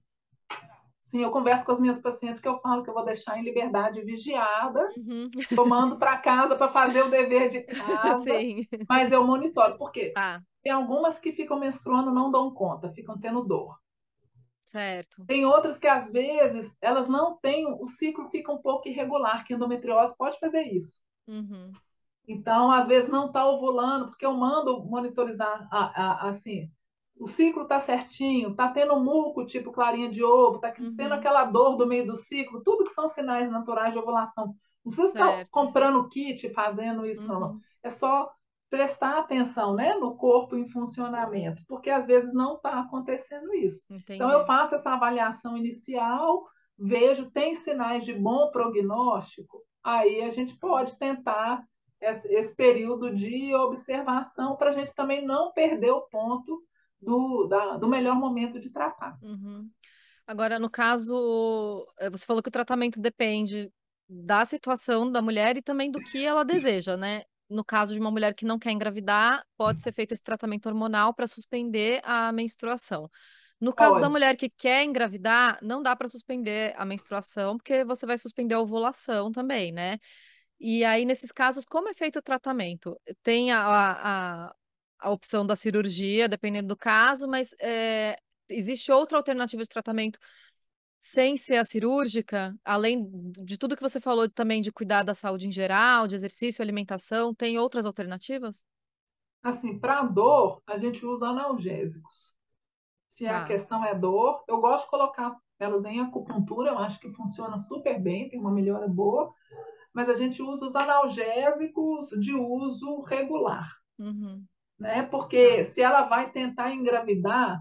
[1.01, 3.43] sim, eu converso com as minhas pacientes que eu falo que eu vou deixar em
[3.43, 5.31] liberdade vigiada, Uhum.
[5.57, 9.77] eu mando para casa para fazer o dever de casa, Sim, mas eu monitoro.
[9.77, 10.13] Por quê?
[10.13, 13.77] tá, Tem algumas que ficam menstruando, não dão conta, ficam tendo dor.
[14.71, 15.27] Certo.
[15.27, 19.53] Tem outras que, às vezes, elas não têm, o ciclo fica um pouco irregular, que
[19.53, 20.99] a endometriose pode fazer isso.
[21.27, 21.79] Uhum.
[22.27, 26.69] Então, às vezes, não está ovulando, porque eu mando monitorizar, a- a- assim,
[27.19, 30.95] o ciclo está certinho, está tendo muco tipo clarinha de ovo, está Uhum.
[30.95, 34.55] tendo aquela dor do meio do ciclo, tudo que são sinais naturais de ovulação.
[34.85, 35.51] Não precisa estar Certo.
[35.51, 37.55] comprando kit, fazendo isso, não.
[37.55, 37.61] Uhum.
[37.83, 38.31] É só
[38.69, 43.83] prestar atenção né, no corpo em funcionamento, porque às vezes não está acontecendo isso.
[43.89, 44.15] Entendi.
[44.15, 46.47] Então, eu faço essa avaliação inicial,
[46.77, 51.63] vejo, tem sinais de bom prognóstico, aí a gente pode tentar
[51.99, 56.63] esse, esse período de observação para a gente também não perder o ponto
[57.01, 59.17] do, da, do melhor momento de tratar.
[59.21, 59.69] Uhum.
[60.27, 63.71] Agora, no caso, eh, você falou que o tratamento depende
[64.07, 67.23] da situação da mulher e também do que ela deseja, né?
[67.49, 71.13] No caso de uma mulher que não quer engravidar, pode ser feito esse tratamento hormonal
[71.13, 73.09] para suspender a menstruação.
[73.59, 74.11] No caso da Pode.
[74.13, 78.59] mulher que quer engravidar, não dá para suspender a menstruação, porque você vai suspender a
[78.61, 79.97] ovulação também, né?
[80.59, 82.99] E aí, nesses casos, como é feito o tratamento?
[83.23, 84.55] Tem a, a,
[84.99, 90.19] a opção da cirurgia, dependendo do caso, mas é, existe outra alternativa de tratamento
[90.99, 95.47] sem ser a cirúrgica, além de tudo que você falou também de cuidar da saúde
[95.47, 98.63] em geral, de exercício, alimentação, tem outras alternativas?
[99.43, 102.33] Assim, para dor, a gente usa analgésicos.
[103.07, 103.45] Se a Tá.
[103.45, 108.01] questão é dor, eu gosto de colocar elas em acupuntura, eu acho que funciona super
[108.01, 109.33] bem, tem uma melhora boa,
[109.93, 113.69] mas a gente usa os analgésicos de uso regular,
[113.99, 114.47] Uhum.
[114.79, 115.03] né?
[115.03, 115.65] Porque Tá.
[115.65, 117.59] se ela vai tentar engravidar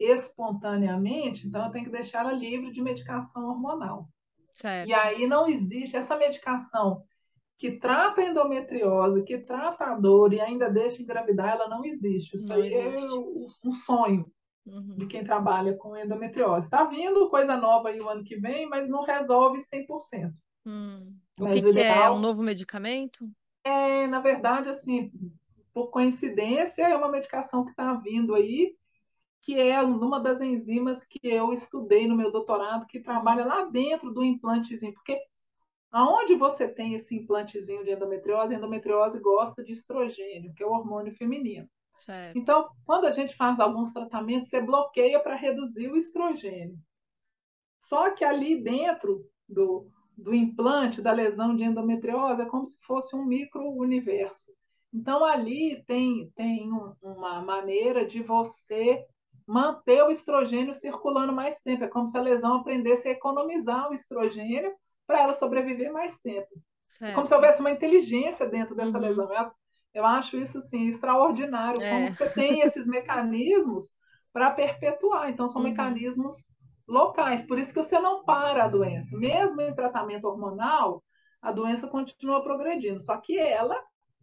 [0.00, 4.08] espontaneamente, então eu tenho que deixar ela livre de medicação hormonal.
[4.52, 4.88] Certo.
[4.88, 7.04] E aí não existe essa medicação
[7.58, 12.34] que trata a endometriose, que trata a dor e ainda deixa engravidar, ela não existe.
[12.34, 13.14] Isso Não aí é existe.
[13.14, 14.26] o- um sonho
[14.64, 15.08] de Uhum.
[15.08, 16.66] quem trabalha com endometriose.
[16.66, 20.32] Está vindo coisa nova aí o ano que vem, mas não resolve 100%.
[20.64, 21.14] Hum.
[21.38, 22.02] O que o que é?
[22.04, 23.30] É um novo medicamento?
[23.64, 25.10] é, na verdade, assim,
[25.72, 28.74] por coincidência, é uma medicação que está vindo aí,
[29.42, 34.12] que é uma das enzimas que eu estudei no meu doutorado, que trabalha lá dentro
[34.12, 35.18] do implantezinho, porque
[35.90, 40.72] aonde você tem esse implantezinho de endometriose, a endometriose gosta de estrogênio, que é o
[40.72, 41.68] hormônio feminino.
[41.96, 42.38] Certo.
[42.38, 46.78] Então, quando a gente faz alguns tratamentos, você bloqueia para reduzir o estrogênio.
[47.78, 53.16] Só que ali dentro do, do implante, da lesão de endometriose, é como se fosse
[53.16, 54.52] um micro-universo.
[54.92, 59.04] Então, ali tem, tem um- uma maneira de você
[59.50, 61.84] manter o estrogênio circulando mais tempo.
[61.84, 64.72] É como se a lesão aprendesse a economizar o estrogênio
[65.06, 66.48] para ela sobreviver mais tempo.
[67.06, 67.34] É como se Certo.
[67.34, 69.00] houvesse uma inteligência dentro dessa Uhum.
[69.00, 69.32] lesão.
[69.32, 69.50] Eu,
[69.94, 72.10] eu acho isso assim extraordinário, como É.
[72.10, 73.90] que você tem esses mecanismos
[74.32, 75.28] para perpetuar.
[75.30, 75.68] Então são Uhum.
[75.68, 76.44] mecanismos
[76.86, 77.42] locais.
[77.42, 79.16] Por isso que você não para a doença.
[79.16, 81.02] Mesmo em tratamento hormonal,
[81.42, 83.76] a doença continua progredindo, só que ela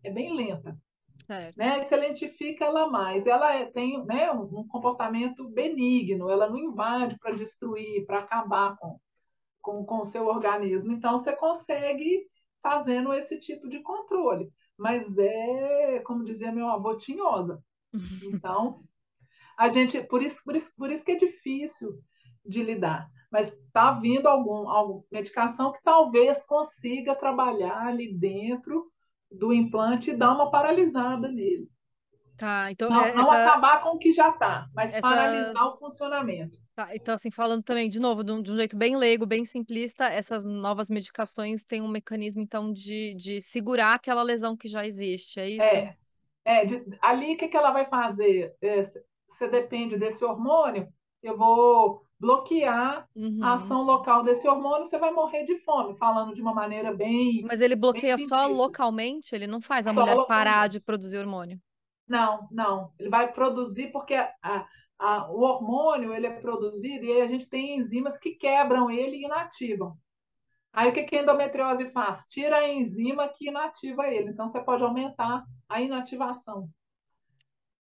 [0.03, 0.77] é bem lenta,
[1.25, 1.57] Certo.
[1.57, 1.79] né?
[1.79, 3.25] E Você lentifica ela mais.
[3.27, 8.77] Ela é- tem né, um, um comportamento benigno, ela não invade para destruir, para acabar
[8.77, 8.99] com,
[9.61, 10.91] com, com o seu organismo.
[10.91, 12.27] Então, você consegue
[12.61, 14.51] fazendo esse tipo de controle.
[14.77, 17.63] Mas é, como dizia meu avô, tinhosa.
[18.23, 18.83] Então,
[19.57, 21.99] a gente, por isso, por isso, por isso que é difícil
[22.45, 23.09] de lidar.
[23.31, 28.89] Mas está vindo algum, alguma medicação que talvez consiga trabalhar ali dentro
[29.31, 31.69] do implante e dar uma paralisada nele.
[32.35, 35.67] Tá, então Não, é- não essa, acabar com o que já está, mas essas, paralisar
[35.67, 36.57] o funcionamento.
[36.75, 39.45] tá, então assim, falando também, de novo, de um, de um jeito bem leigo, bem
[39.45, 44.85] simplista, essas novas medicações têm um mecanismo, então, de, de segurar aquela lesão que já
[44.85, 45.75] existe, é isso?
[45.75, 45.95] É,
[46.45, 48.55] é de- ali o que, que ela vai fazer?
[48.61, 48.83] É,
[49.29, 50.91] Você depende desse hormônio,
[51.23, 53.07] eu vou bloquear
[53.39, 53.55] a Uhum.
[53.55, 57.61] ação local desse hormônio, você vai morrer de fome, falando de uma maneira bem, Mas
[57.61, 59.33] ele bloqueia só localmente?
[59.35, 61.59] Ele não faz a Só mulher parar de produzir hormônio?
[62.07, 62.93] Não, não.
[62.99, 64.67] Ele vai produzir porque a- a-
[64.99, 69.17] a- o hormônio ele é produzido e aí a gente tem enzimas que quebram ele
[69.17, 69.97] e inativam.
[70.73, 72.25] Aí o que, que a endometriose faz?
[72.29, 74.31] Tira a enzima que inativa ele.
[74.31, 76.69] Então você pode aumentar a inativação.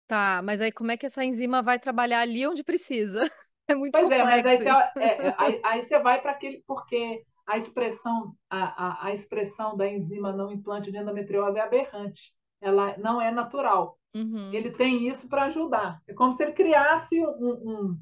[0.07, 3.29] Tá, mas aí como é que essa enzima vai trabalhar ali onde precisa?
[3.67, 6.63] É muito Pois é, mas aí, complexo é, é, aí, aí você vai para aquele.
[6.65, 12.33] Porque a expressão, a, a, a expressão da enzima não implante de endometriose é aberrante.
[12.61, 13.97] Ela não é natural.
[14.15, 14.51] Uhum.
[14.53, 16.01] Ele tem isso para ajudar.
[16.07, 17.97] É como se ele criasse um, um,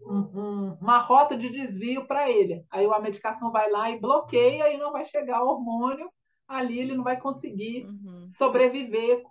[0.00, 2.64] um, uma rota de desvio para ele.
[2.70, 6.10] Aí a medicação vai lá e bloqueia e não vai chegar o hormônio
[6.46, 8.28] ali, ele não vai conseguir Uhum.
[8.32, 9.22] sobreviver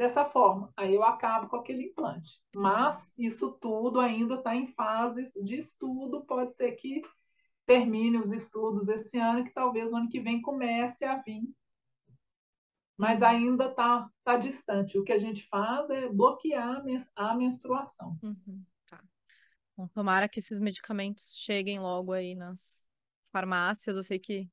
[0.00, 0.72] dessa forma.
[0.74, 2.40] Aí eu acabo com aquele implante.
[2.56, 6.24] Mas isso tudo ainda está em fases de estudo.
[6.24, 7.02] Pode ser que
[7.66, 11.42] termine os estudos esse ano, que talvez o ano que vem comece a vir
[12.96, 13.28] mas uhum.
[13.28, 14.98] ainda está tá distante.
[14.98, 16.84] O que a gente faz é bloquear
[17.16, 18.18] a menstruação.
[18.22, 18.62] Uhum.
[18.86, 19.02] Tá.
[19.74, 22.84] Bom, tomara que esses medicamentos cheguem logo aí nas
[23.32, 23.96] farmácias.
[23.96, 24.50] Eu sei que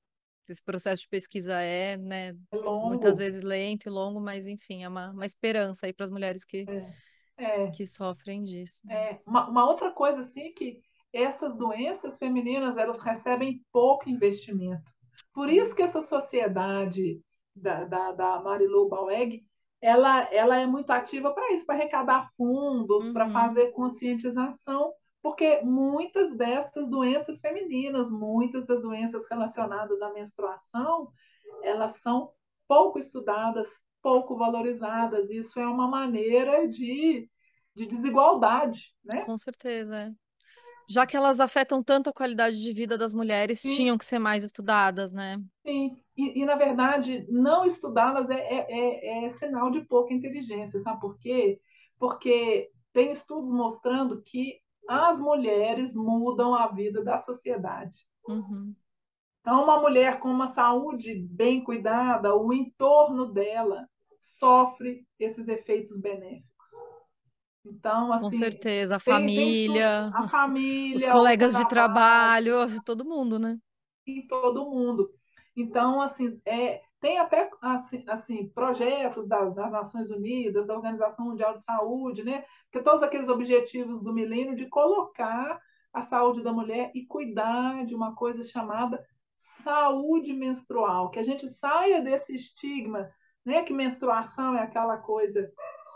[0.51, 4.87] esse processo de pesquisa é, né, é muitas vezes lento e longo, mas enfim, é
[4.87, 6.93] uma, uma esperança aí para as mulheres que, é.
[7.37, 7.71] É.
[7.71, 8.81] que sofrem disso.
[8.89, 9.19] É.
[9.25, 10.81] Uma, uma, outra coisa, assim, que
[11.13, 14.91] essas doenças femininas, elas recebem pouco investimento.
[15.33, 17.21] Por isso que essa sociedade
[17.55, 19.43] da, da, da Marilu Baueg,
[19.81, 23.13] ela, ela é muito ativa para isso, para arrecadar fundos, uhum.
[23.13, 24.93] para fazer conscientização,
[25.27, 31.11] porque muitas dessas doenças femininas, muitas das doenças relacionadas à menstruação,
[31.61, 32.31] elas são
[32.65, 33.67] pouco estudadas,
[34.01, 35.29] pouco valorizadas.
[35.29, 37.29] Isso é uma maneira de,
[37.75, 39.25] de desigualdade, né?
[39.25, 40.11] Com certeza, é.
[40.89, 43.75] Já que elas afetam tanto a qualidade de vida das mulheres, Sim.
[43.75, 45.43] tinham que ser mais estudadas, né?
[45.65, 50.79] Sim, e, e na verdade, não estudá-las é, é, é, é sinal de pouca inteligência,
[50.79, 51.59] sabe por quê?
[51.99, 58.07] Porque tem estudos mostrando que as mulheres mudam a vida da sociedade.
[58.27, 58.73] Uhum.
[59.41, 63.87] Então, uma mulher com uma saúde bem cuidada, o entorno dela
[64.19, 66.47] sofre esses efeitos benéficos.
[67.65, 73.05] Então, assim, com certeza, a tem, família, tem a família, os colegas de trabalho, todo
[73.05, 73.57] mundo, né?
[74.05, 75.09] E todo mundo.
[75.55, 81.53] Então, assim, é, tem até assim, assim projetos das, das, Nações Unidas, da Organização Mundial
[81.53, 82.43] de Saúde, né?
[82.71, 85.59] Que todos aqueles objetivos do milênio de colocar
[85.93, 89.03] a saúde da mulher e cuidar de uma coisa chamada
[89.37, 93.09] saúde menstrual, que a gente saia desse estigma,
[93.45, 93.61] né?
[93.63, 95.51] Que menstruação é aquela coisa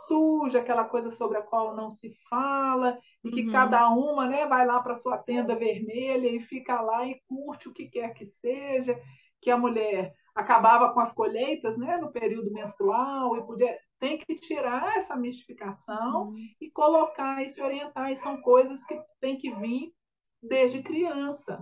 [0.08, 3.52] suja, aquela coisa sobre a qual não se fala, e que uhum.
[3.52, 7.74] cada uma né, vai lá para sua tenda vermelha e fica lá e curte o
[7.74, 8.98] que quer que seja,
[9.42, 14.34] que a mulher acabava com as colheitas né, no período menstrual e podia tem que
[14.34, 16.36] tirar essa mistificação uhum.
[16.60, 18.12] e colocar isso e orientar.
[18.12, 19.94] E são coisas que tem que vir
[20.42, 21.62] desde criança.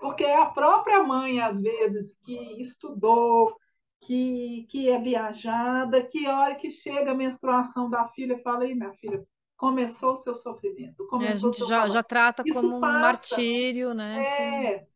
[0.00, 3.56] Porque é a própria mãe, às vezes, que estudou,
[4.02, 8.74] que, que é viajada, que a hora que chega a menstruação da filha, fala, aí,
[8.74, 9.26] minha filha,
[9.56, 11.04] começou o seu sofrimento.
[11.08, 12.96] Começou é, a gente já, já trata Isso como passa.
[12.96, 14.24] um martírio, né?
[14.24, 14.86] É,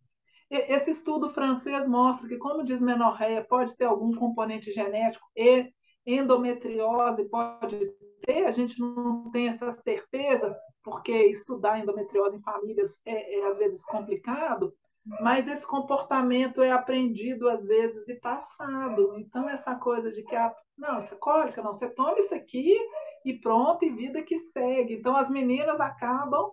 [0.51, 5.70] esse estudo francês mostra que, como diz menorreia, pode ter algum componente genético e
[6.07, 7.92] endometriose pode
[8.22, 13.59] ter, a gente não tem essa certeza, porque estudar endometriose em famílias é, é às
[13.59, 14.72] vezes complicado,
[15.20, 19.14] mas esse comportamento é aprendido às vezes e passado.
[19.18, 22.74] Então, essa coisa de que, a, não, isso é cólica, não, você toma isso aqui
[23.24, 24.94] e pronto, e vida que segue.
[24.94, 26.51] Então, as meninas acabam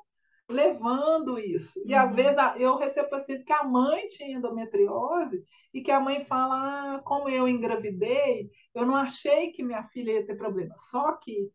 [0.47, 1.81] levando isso.
[1.85, 1.99] E uhum.
[1.99, 5.43] às vezes eu recebo paciente que a mãe tinha endometriose
[5.73, 6.55] e que a mãe fala:
[6.95, 10.75] ah, como eu engravidei, eu não achei que minha filha ia ter problema.
[10.77, 11.49] Só que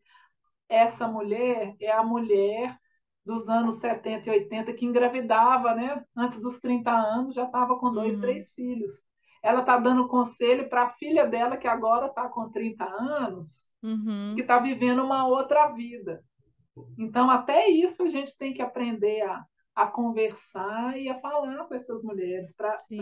[0.67, 2.77] essa mulher é a mulher
[3.25, 6.03] dos anos 70 e 80 que engravidava, né?
[6.15, 8.21] Antes dos 30 anos já estava com dois, uhum.
[8.21, 9.03] três filhos.
[9.43, 14.33] Ela está dando conselho para a filha dela, que agora está com 30 anos, uhum.
[14.35, 16.23] que está vivendo uma outra vida.
[16.97, 19.45] Então, até isso a gente tem que aprender a,
[19.75, 22.97] a conversar e a falar com essas mulheres para se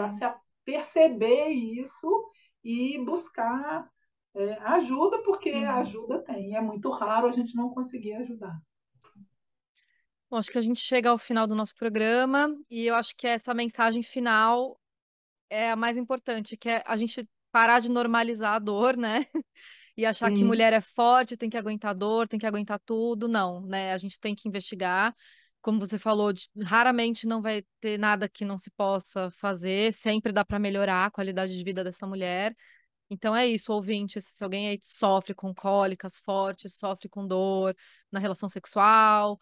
[0.64, 2.32] perceber isso
[2.64, 3.90] e buscar
[4.36, 5.70] é, ajuda, porque uhum.
[5.70, 6.56] ajuda tem.
[6.56, 8.60] É muito raro a gente não conseguir ajudar.
[10.30, 13.26] Bom, acho que a gente chega ao final do nosso programa e eu acho que
[13.26, 14.80] essa mensagem final
[15.50, 19.26] é a mais importante, que é a gente parar de normalizar a dor, né?
[19.98, 20.36] e achar Sim.
[20.36, 23.28] que mulher é forte, tem que aguentar dor, tem que aguentar tudo.
[23.28, 23.94] Não, né?
[23.94, 25.16] A gente tem que investigar.
[25.62, 26.32] Como você falou,
[26.64, 31.12] raramente não vai ter nada que não se possa fazer, sempre dá para melhorar a
[31.12, 32.56] qualidade de vida dessa mulher.
[33.10, 37.76] Então é isso, ouvinte, se alguém aí sofre com cólicas fortes, sofre com dor
[38.12, 39.40] na relação sexual,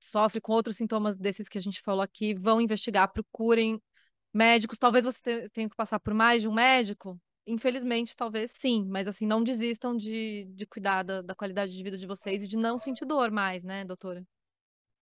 [0.00, 3.80] sofre com outros sintomas desses que a gente falou aqui, vão investigar, procurem
[4.32, 4.78] médicos.
[4.78, 9.26] Talvez você tenha que passar por mais de um médico, Infelizmente, talvez sim, mas assim,
[9.26, 12.78] não desistam de, de cuidar da, da qualidade de vida de vocês e de não
[12.78, 14.24] sentir dor mais, né, doutora?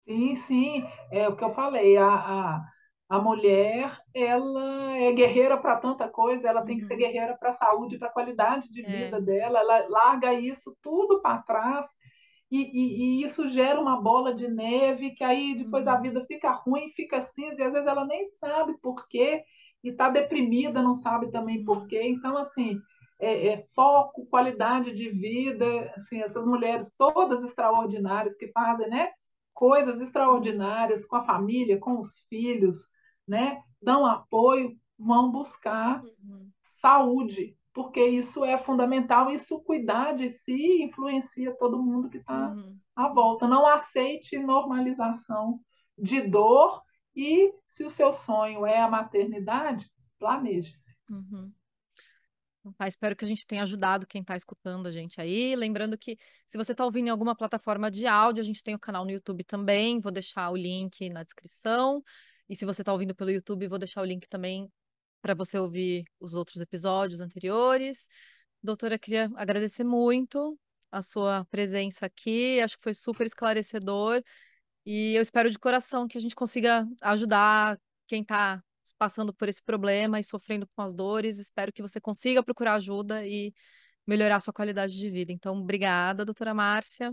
[0.07, 2.65] Sim, sim, é o que eu falei, a, a,
[3.09, 7.01] a mulher, ela é guerreira para tanta coisa, ela tem que ser uhum.
[7.01, 9.05] guerreira para a saúde, para a qualidade de é.
[9.05, 11.87] vida dela, ela larga isso tudo para trás
[12.51, 16.03] e, e, e, isso gera uma bola de neve que aí depois a uhum.
[16.03, 19.43] vida fica ruim, fica cinza, e às vezes ela nem sabe por quê,
[19.87, 22.03] e está deprimida, não sabe também por quê.
[22.03, 22.81] Então, assim,
[23.21, 29.11] é, é, foco, qualidade de vida, assim, essas mulheres todas extraordinárias que fazem, né,
[29.55, 32.89] coisas extraordinárias com a família, com os filhos,
[33.27, 36.51] né, dão apoio, vão buscar uhum.
[36.81, 42.77] saúde, porque isso é fundamental, isso cuidar de si influencia todo mundo que está uhum.
[42.95, 43.47] à volta.
[43.47, 45.61] Não aceite normalização
[45.97, 46.83] de dor
[47.17, 50.95] e se o seu sonho é a maternidade, planeje-se.
[51.11, 51.51] Uhum.
[52.77, 55.55] Tá, espero que a gente tenha ajudado quem está escutando a gente aí.
[55.55, 58.79] Lembrando que se você está ouvindo em alguma plataforma de áudio, a gente tem o
[58.79, 60.01] canal no YouTube também.
[60.01, 62.03] Vou deixar o link na descrição.
[62.49, 64.71] E se você está ouvindo pelo YouTube, vou deixar o link também
[65.23, 68.09] para você ouvir os outros episódios anteriores.
[68.63, 70.59] Doutora, queria agradecer muito
[70.91, 72.61] a sua presença aqui.
[72.61, 74.23] Acho que foi super esclarecedor.
[74.87, 77.77] E eu espero de coração que a gente consiga ajudar
[78.07, 78.63] quem está
[78.97, 81.41] passando por esse problema e sofrendo com as dores.
[81.41, 83.53] Espero que você consiga procurar ajuda e
[84.07, 85.33] melhorar a sua qualidade de vida.
[85.33, 87.13] Então, obrigada, doutora Márcia.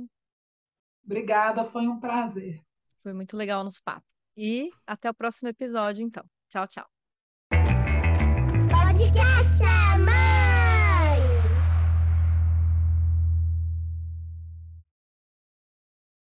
[1.04, 2.62] Obrigada, foi um prazer.
[3.02, 4.06] Foi muito legal o nosso papo.
[4.38, 6.24] E até o próximo episódio, então.
[6.50, 6.88] Tchau, tchau.
[8.70, 9.64] Podcast
[10.00, 10.43] Mãe!